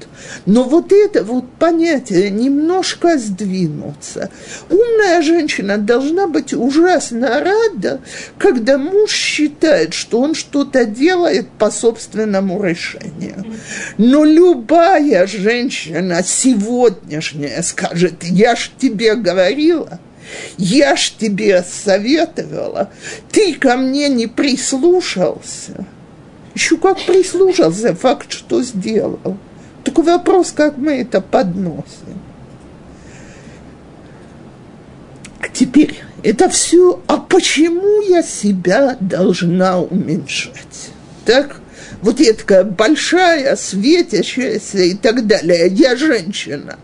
[0.46, 4.30] Но вот это вот понятие немножко сдвинуться.
[4.70, 8.02] Умная женщина должна быть ужасно рада,
[8.38, 13.46] когда муж считает, что он что-то делает по собственному решению.
[13.98, 20.00] Но любая женщина сегодняшняя скажет, я ж тебе говорила,
[20.58, 22.90] я ж тебе советовала,
[23.32, 25.86] ты ко мне не прислушался.
[26.54, 29.38] Еще как прислушался, факт, что сделал.
[29.84, 32.20] Такой вопрос, как мы это подносим.
[35.40, 40.92] А теперь это все, а почему я себя должна уменьшать?
[41.26, 41.62] Так?
[42.02, 45.68] Вот я такая большая, светящаяся и так далее.
[45.68, 46.78] Я женщина.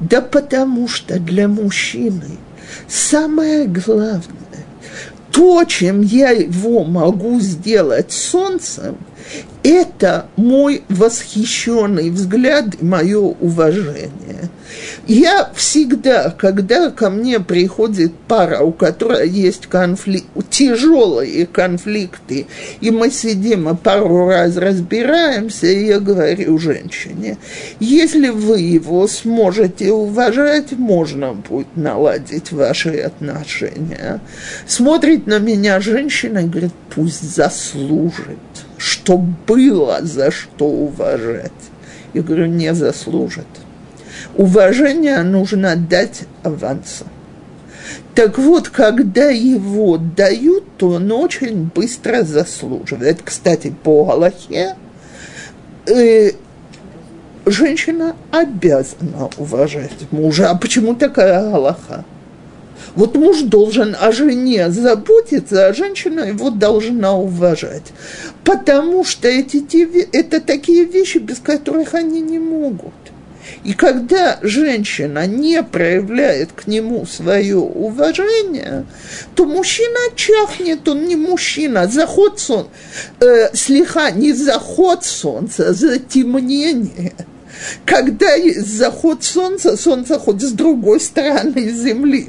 [0.00, 2.38] Да потому что для мужчины
[2.88, 4.22] самое главное,
[5.30, 8.96] то, чем я его могу сделать солнцем–
[9.62, 14.50] это мой восхищенный взгляд мое уважение.
[15.06, 22.46] Я всегда, когда ко мне приходит пара, у которой есть конфликт, тяжелые конфликты,
[22.80, 27.38] и мы сидим и пару раз разбираемся, и я говорю женщине,
[27.80, 34.20] если вы его сможете уважать, можно будет наладить ваши отношения.
[34.66, 38.38] Смотрит на меня женщина и говорит, пусть заслужит
[38.82, 41.52] что было за что уважать.
[42.14, 43.46] Я говорю, не заслужит.
[44.36, 47.06] Уважение нужно дать авансом.
[48.16, 53.22] Так вот, когда его дают, то он очень быстро заслуживает.
[53.22, 54.74] Кстати, по Галахе
[55.86, 56.32] э,
[57.46, 60.50] женщина обязана уважать мужа.
[60.50, 62.04] А почему такая Галаха?
[62.94, 67.92] Вот муж должен о жене заботиться, а женщина его должна уважать.
[68.44, 69.62] Потому что эти,
[70.16, 72.92] это такие вещи, без которых они не могут.
[73.64, 78.86] И когда женщина не проявляет к нему свое уважение,
[79.34, 81.86] то мужчина чахнет, он не мужчина.
[81.86, 82.70] Заход солнца,
[83.20, 87.12] э, слегка не заход солнца, а затемнение.
[87.84, 92.28] Когда есть заход солнца, солнце хоть с другой стороны земли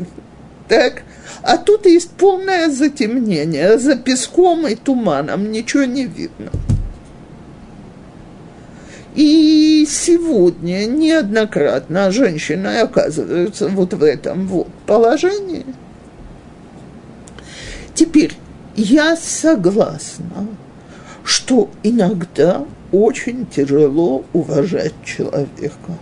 [0.74, 1.04] так?
[1.44, 6.50] А тут есть полное затемнение, за песком и туманом ничего не видно.
[9.14, 15.66] И сегодня неоднократно женщины оказываются вот в этом вот положении.
[17.94, 18.34] Теперь
[18.76, 20.48] я согласна,
[21.24, 26.00] что иногда очень тяжело уважать человека.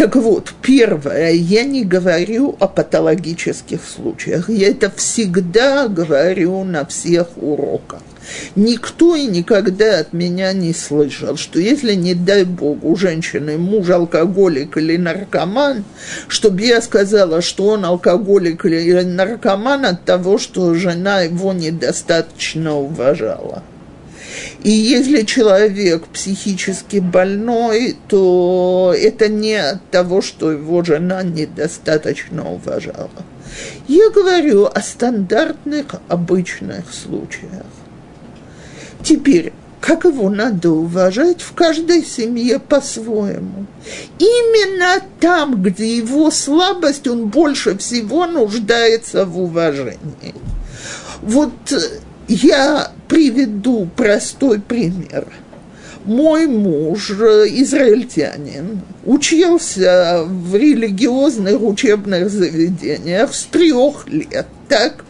[0.00, 4.48] Так вот, первое, я не говорю о патологических случаях.
[4.48, 8.00] Я это всегда говорю на всех уроках.
[8.56, 13.90] Никто и никогда от меня не слышал, что если, не дай бог, у женщины муж
[13.90, 15.84] алкоголик или наркоман,
[16.28, 23.62] чтобы я сказала, что он алкоголик или наркоман от того, что жена его недостаточно уважала.
[24.62, 33.10] И если человек психически больной, то это не от того, что его жена недостаточно уважала.
[33.88, 37.64] Я говорю о стандартных, обычных случаях.
[39.02, 43.66] Теперь, как его надо уважать в каждой семье по-своему.
[44.18, 50.34] Именно там, где его слабость, он больше всего нуждается в уважении.
[51.22, 51.52] Вот
[52.28, 55.26] я приведу простой пример.
[56.04, 65.04] Мой муж, израильтянин, учился в религиозных учебных заведениях с трех лет, так?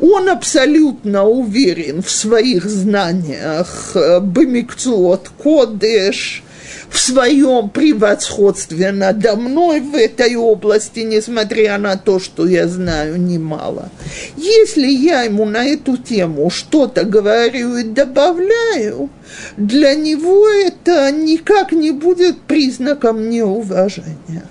[0.00, 6.44] Он абсолютно уверен в своих знаниях Бамикцуот, Кодеш,
[6.88, 13.90] в своем превосходстве надо мной в этой области, несмотря на то, что я знаю немало.
[14.36, 19.10] Если я ему на эту тему что-то говорю и добавляю,
[19.56, 24.44] для него это никак не будет признаком неуважения.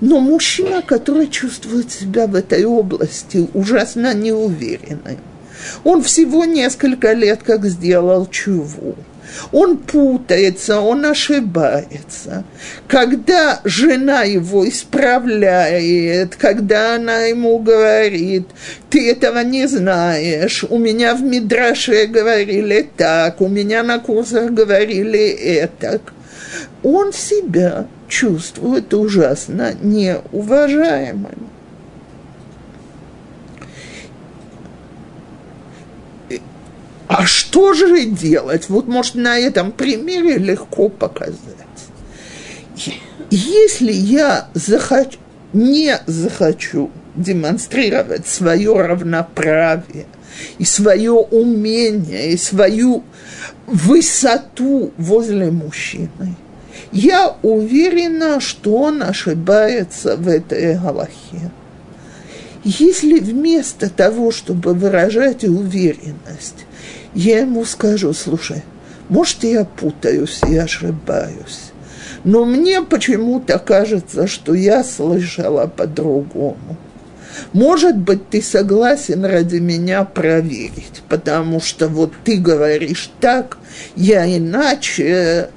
[0.00, 5.18] Но мужчина, который чувствует себя в этой области ужасно неуверенным,
[5.84, 8.96] он всего несколько лет как сделал чуву.
[9.52, 12.44] Он путается, он ошибается.
[12.86, 18.48] Когда жена его исправляет, когда она ему говорит,
[18.90, 25.28] ты этого не знаешь, у меня в Мидраше говорили так, у меня на курсах говорили
[25.28, 26.00] это,
[26.82, 31.57] он себя чувствует ужасно неуважаемым.
[37.08, 38.68] А что же делать?
[38.68, 41.38] Вот, может, на этом примере легко показать.
[43.30, 45.18] Если я захочу,
[45.54, 50.04] не захочу демонстрировать свое равноправие
[50.58, 53.02] и свое умение, и свою
[53.66, 56.36] высоту возле мужчины,
[56.92, 61.50] я уверена, что он ошибается в этой Галахе.
[62.64, 66.66] Если вместо того, чтобы выражать уверенность,
[67.18, 68.62] ему скажу, слушай,
[69.08, 71.72] может, я путаюсь и ошибаюсь,
[72.24, 76.76] но мне почему-то кажется, что я слышала по-другому.
[77.52, 83.58] Может быть, ты согласен ради меня проверить, потому что вот ты говоришь так,
[83.94, 85.50] я иначе,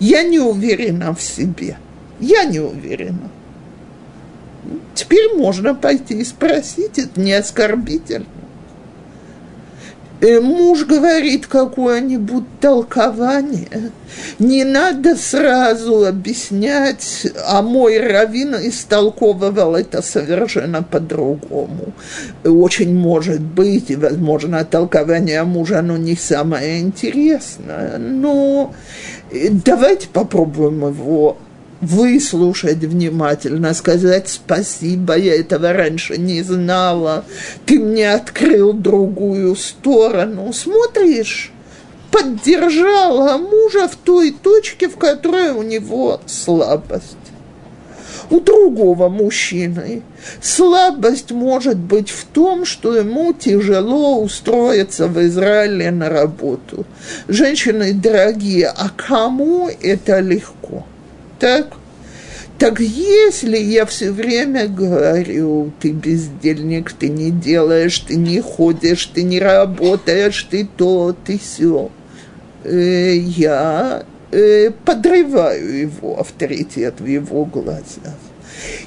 [0.00, 1.76] я не уверена в себе.
[2.18, 3.30] Я не уверена.
[4.94, 8.26] Теперь можно пойти и спросить, это не оскорбительно.
[10.18, 13.92] Э, муж говорит какое-нибудь толкование,
[14.38, 21.92] не надо сразу объяснять, а мой раввин истолковывал это совершенно по-другому.
[22.44, 28.72] Очень может быть, и, возможно, толкование мужа, оно не самое интересное, но
[29.30, 31.36] э, давайте попробуем его
[31.80, 37.24] выслушать внимательно, сказать спасибо, я этого раньше не знала,
[37.64, 40.52] ты мне открыл другую сторону.
[40.52, 41.52] Смотришь,
[42.10, 47.16] поддержала мужа в той точке, в которой у него слабость.
[48.28, 50.02] У другого мужчины
[50.42, 56.86] слабость может быть в том, что ему тяжело устроиться в Израиле на работу.
[57.28, 60.84] Женщины дорогие, а кому это легко?
[61.38, 61.72] Так?
[62.58, 69.24] Так если я все время говорю, ты бездельник, ты не делаешь, ты не ходишь, ты
[69.24, 71.90] не работаешь, ты то, ты все,
[72.64, 78.16] э, я э, подрываю его авторитет в его глазах.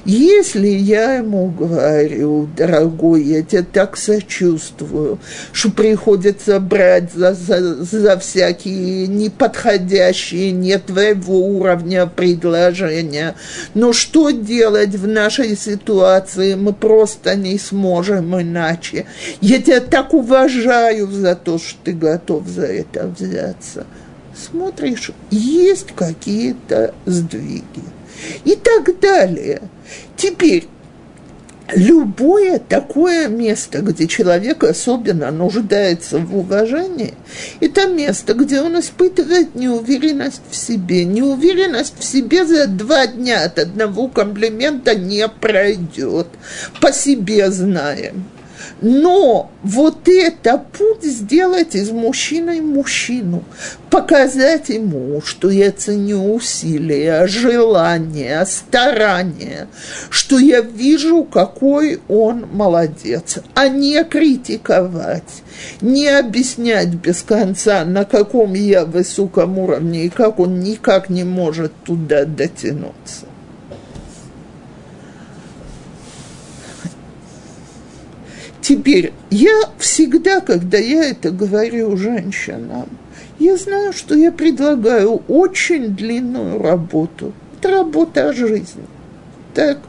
[0.05, 5.20] Если я ему говорю, дорогой, я тебя так сочувствую,
[5.51, 13.36] что приходится брать за, за, за всякие неподходящие, не твоего уровня предложения,
[13.74, 19.05] но что делать в нашей ситуации, мы просто не сможем иначе.
[19.41, 23.86] Я тебя так уважаю за то, что ты готов за это взяться.
[24.36, 27.84] Смотришь, есть какие-то сдвиги
[28.45, 29.61] и так далее.
[30.15, 30.67] Теперь,
[31.74, 37.13] любое такое место, где человек особенно нуждается в уважении,
[37.59, 41.05] это место, где он испытывает неуверенность в себе.
[41.05, 46.28] Неуверенность в себе за два дня от одного комплимента не пройдет.
[46.82, 48.26] По себе знаем.
[48.82, 53.43] Но вот это путь сделать из мужчины мужчину,
[53.89, 59.67] показать ему, что я ценю усилия, желания, старания,
[60.09, 65.43] что я вижу, какой он молодец, а не критиковать,
[65.82, 71.73] не объяснять без конца, на каком я высоком уровне и как он никак не может
[71.84, 73.25] туда дотянуться.
[78.70, 82.88] Теперь, я всегда, когда я это говорю женщинам,
[83.39, 87.34] я знаю, что я предлагаю очень длинную работу.
[87.57, 88.84] Это работа о жизни.
[89.55, 89.80] Так,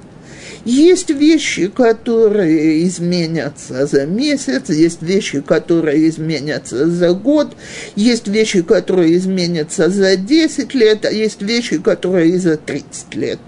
[0.64, 7.54] есть вещи, которые изменятся за месяц, есть вещи, которые изменятся за год,
[7.96, 13.40] есть вещи, которые изменятся за 10 лет, а есть вещи, которые за 30 лет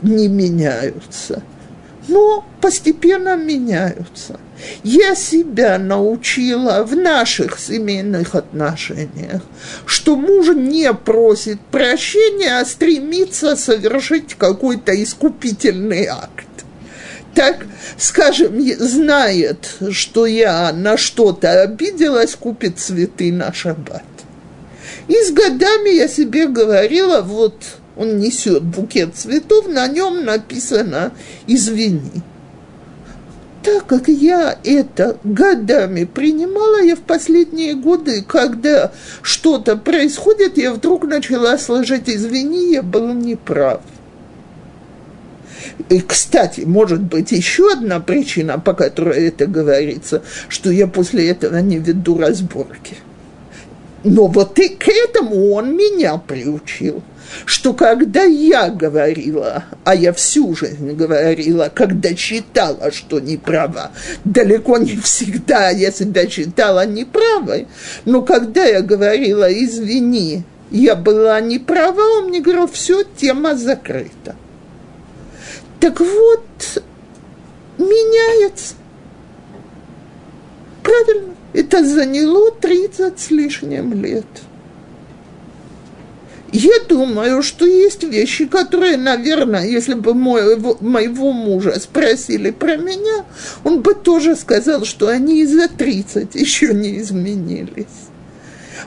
[0.00, 1.42] не меняются.
[2.08, 4.38] Но постепенно меняются.
[4.82, 9.42] Я себя научила в наших семейных отношениях,
[9.86, 16.46] что муж не просит прощения, а стремится совершить какой-то искупительный акт.
[17.34, 24.04] Так, скажем, знает, что я на что-то обиделась, купит цветы на шаббат.
[25.08, 27.56] И с годами я себе говорила, вот
[27.96, 31.12] он несет букет цветов, на нем написано
[31.46, 32.22] «извини».
[33.62, 38.90] Так как я это годами принимала, я в последние годы, когда
[39.22, 43.82] что-то происходит, я вдруг начала сложить «извини, я был неправ».
[45.88, 51.58] И, кстати, может быть еще одна причина, по которой это говорится, что я после этого
[51.58, 52.96] не веду разборки.
[54.02, 57.02] Но вот и к этому он меня приучил
[57.44, 63.92] что когда я говорила, а я всю жизнь говорила, когда считала, что не права,
[64.24, 67.66] далеко не всегда я себя считала неправой,
[68.04, 74.36] но когда я говорила, извини, я была не права, он мне говорил, все, тема закрыта.
[75.80, 76.82] Так вот,
[77.78, 78.74] меняется.
[80.82, 84.26] Правильно, это заняло 30 с лишним лет.
[86.52, 93.24] Я думаю, что есть вещи, которые, наверное, если бы мой, моего мужа спросили про меня,
[93.64, 98.11] он бы тоже сказал, что они и за 30 еще не изменились.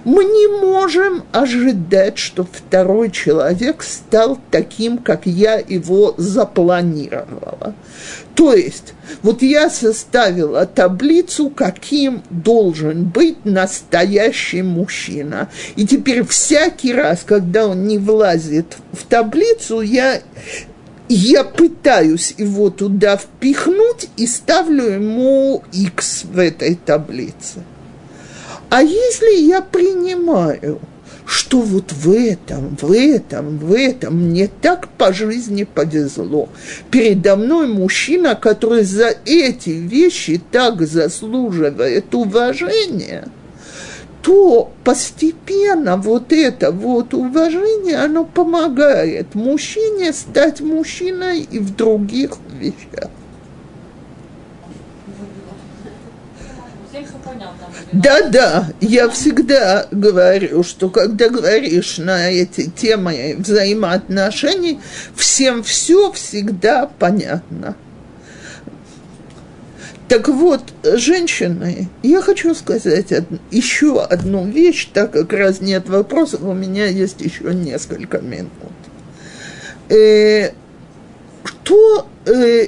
[0.03, 7.73] Мы не можем ожидать, что второй человек стал таким, как я его запланировала.
[8.35, 8.93] То есть,
[9.23, 15.49] вот я составила таблицу, каким должен быть настоящий мужчина.
[15.77, 20.21] И теперь всякий раз, когда он не влазит в таблицу, я
[21.07, 27.63] я пытаюсь его туда впихнуть и ставлю ему X в этой таблице.
[28.70, 30.80] А если я принимаю,
[31.26, 36.49] что вот в этом, в этом, в этом мне так по жизни повезло.
[36.91, 43.28] Передо мной мужчина, который за эти вещи так заслуживает уважения,
[44.22, 53.09] то постепенно вот это вот уважение, оно помогает мужчине стать мужчиной и в других вещах.
[57.91, 64.79] Да-да, я всегда говорю, что когда говоришь на эти темы взаимоотношений,
[65.15, 67.75] всем все всегда понятно.
[70.07, 76.43] Так вот, женщины, я хочу сказать од, еще одну вещь, так как раз нет вопросов,
[76.43, 78.51] у меня есть еще несколько минут.
[79.89, 80.51] Э,
[81.43, 82.67] что э,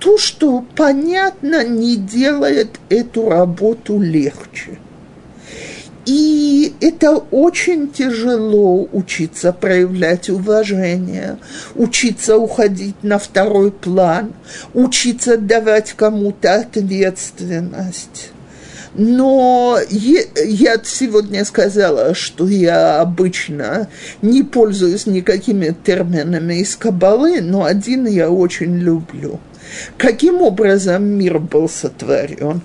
[0.00, 4.78] то, что понятно, не делает эту работу легче.
[6.06, 11.36] И это очень тяжело учиться проявлять уважение,
[11.74, 14.32] учиться уходить на второй план,
[14.72, 18.30] учиться давать кому-то ответственность.
[18.94, 23.88] Но я сегодня сказала, что я обычно
[24.22, 29.38] не пользуюсь никакими терминами из Кабалы, но один я очень люблю–
[29.96, 32.60] Каким образом мир был сотворен?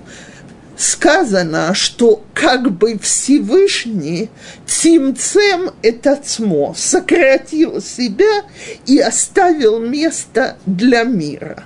[0.78, 4.30] Сказано, что как бы Всевышний
[4.66, 8.44] Цимцем это цмо сократил себя
[8.86, 11.64] и оставил место для мира.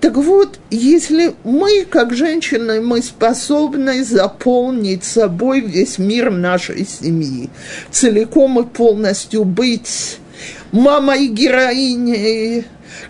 [0.00, 7.50] Так вот, если мы, как женщины, мы способны заполнить собой весь мир нашей семьи,
[7.92, 10.18] целиком и полностью быть
[10.72, 12.64] мамой героиней,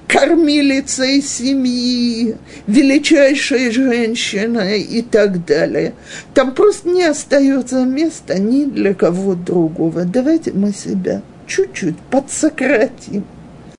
[0.08, 2.36] кормилицей семьи,
[2.66, 5.94] величайшей женщиной и так далее.
[6.34, 10.04] Там просто не остается места ни для кого другого.
[10.04, 13.24] Давайте мы себя чуть-чуть подсократим.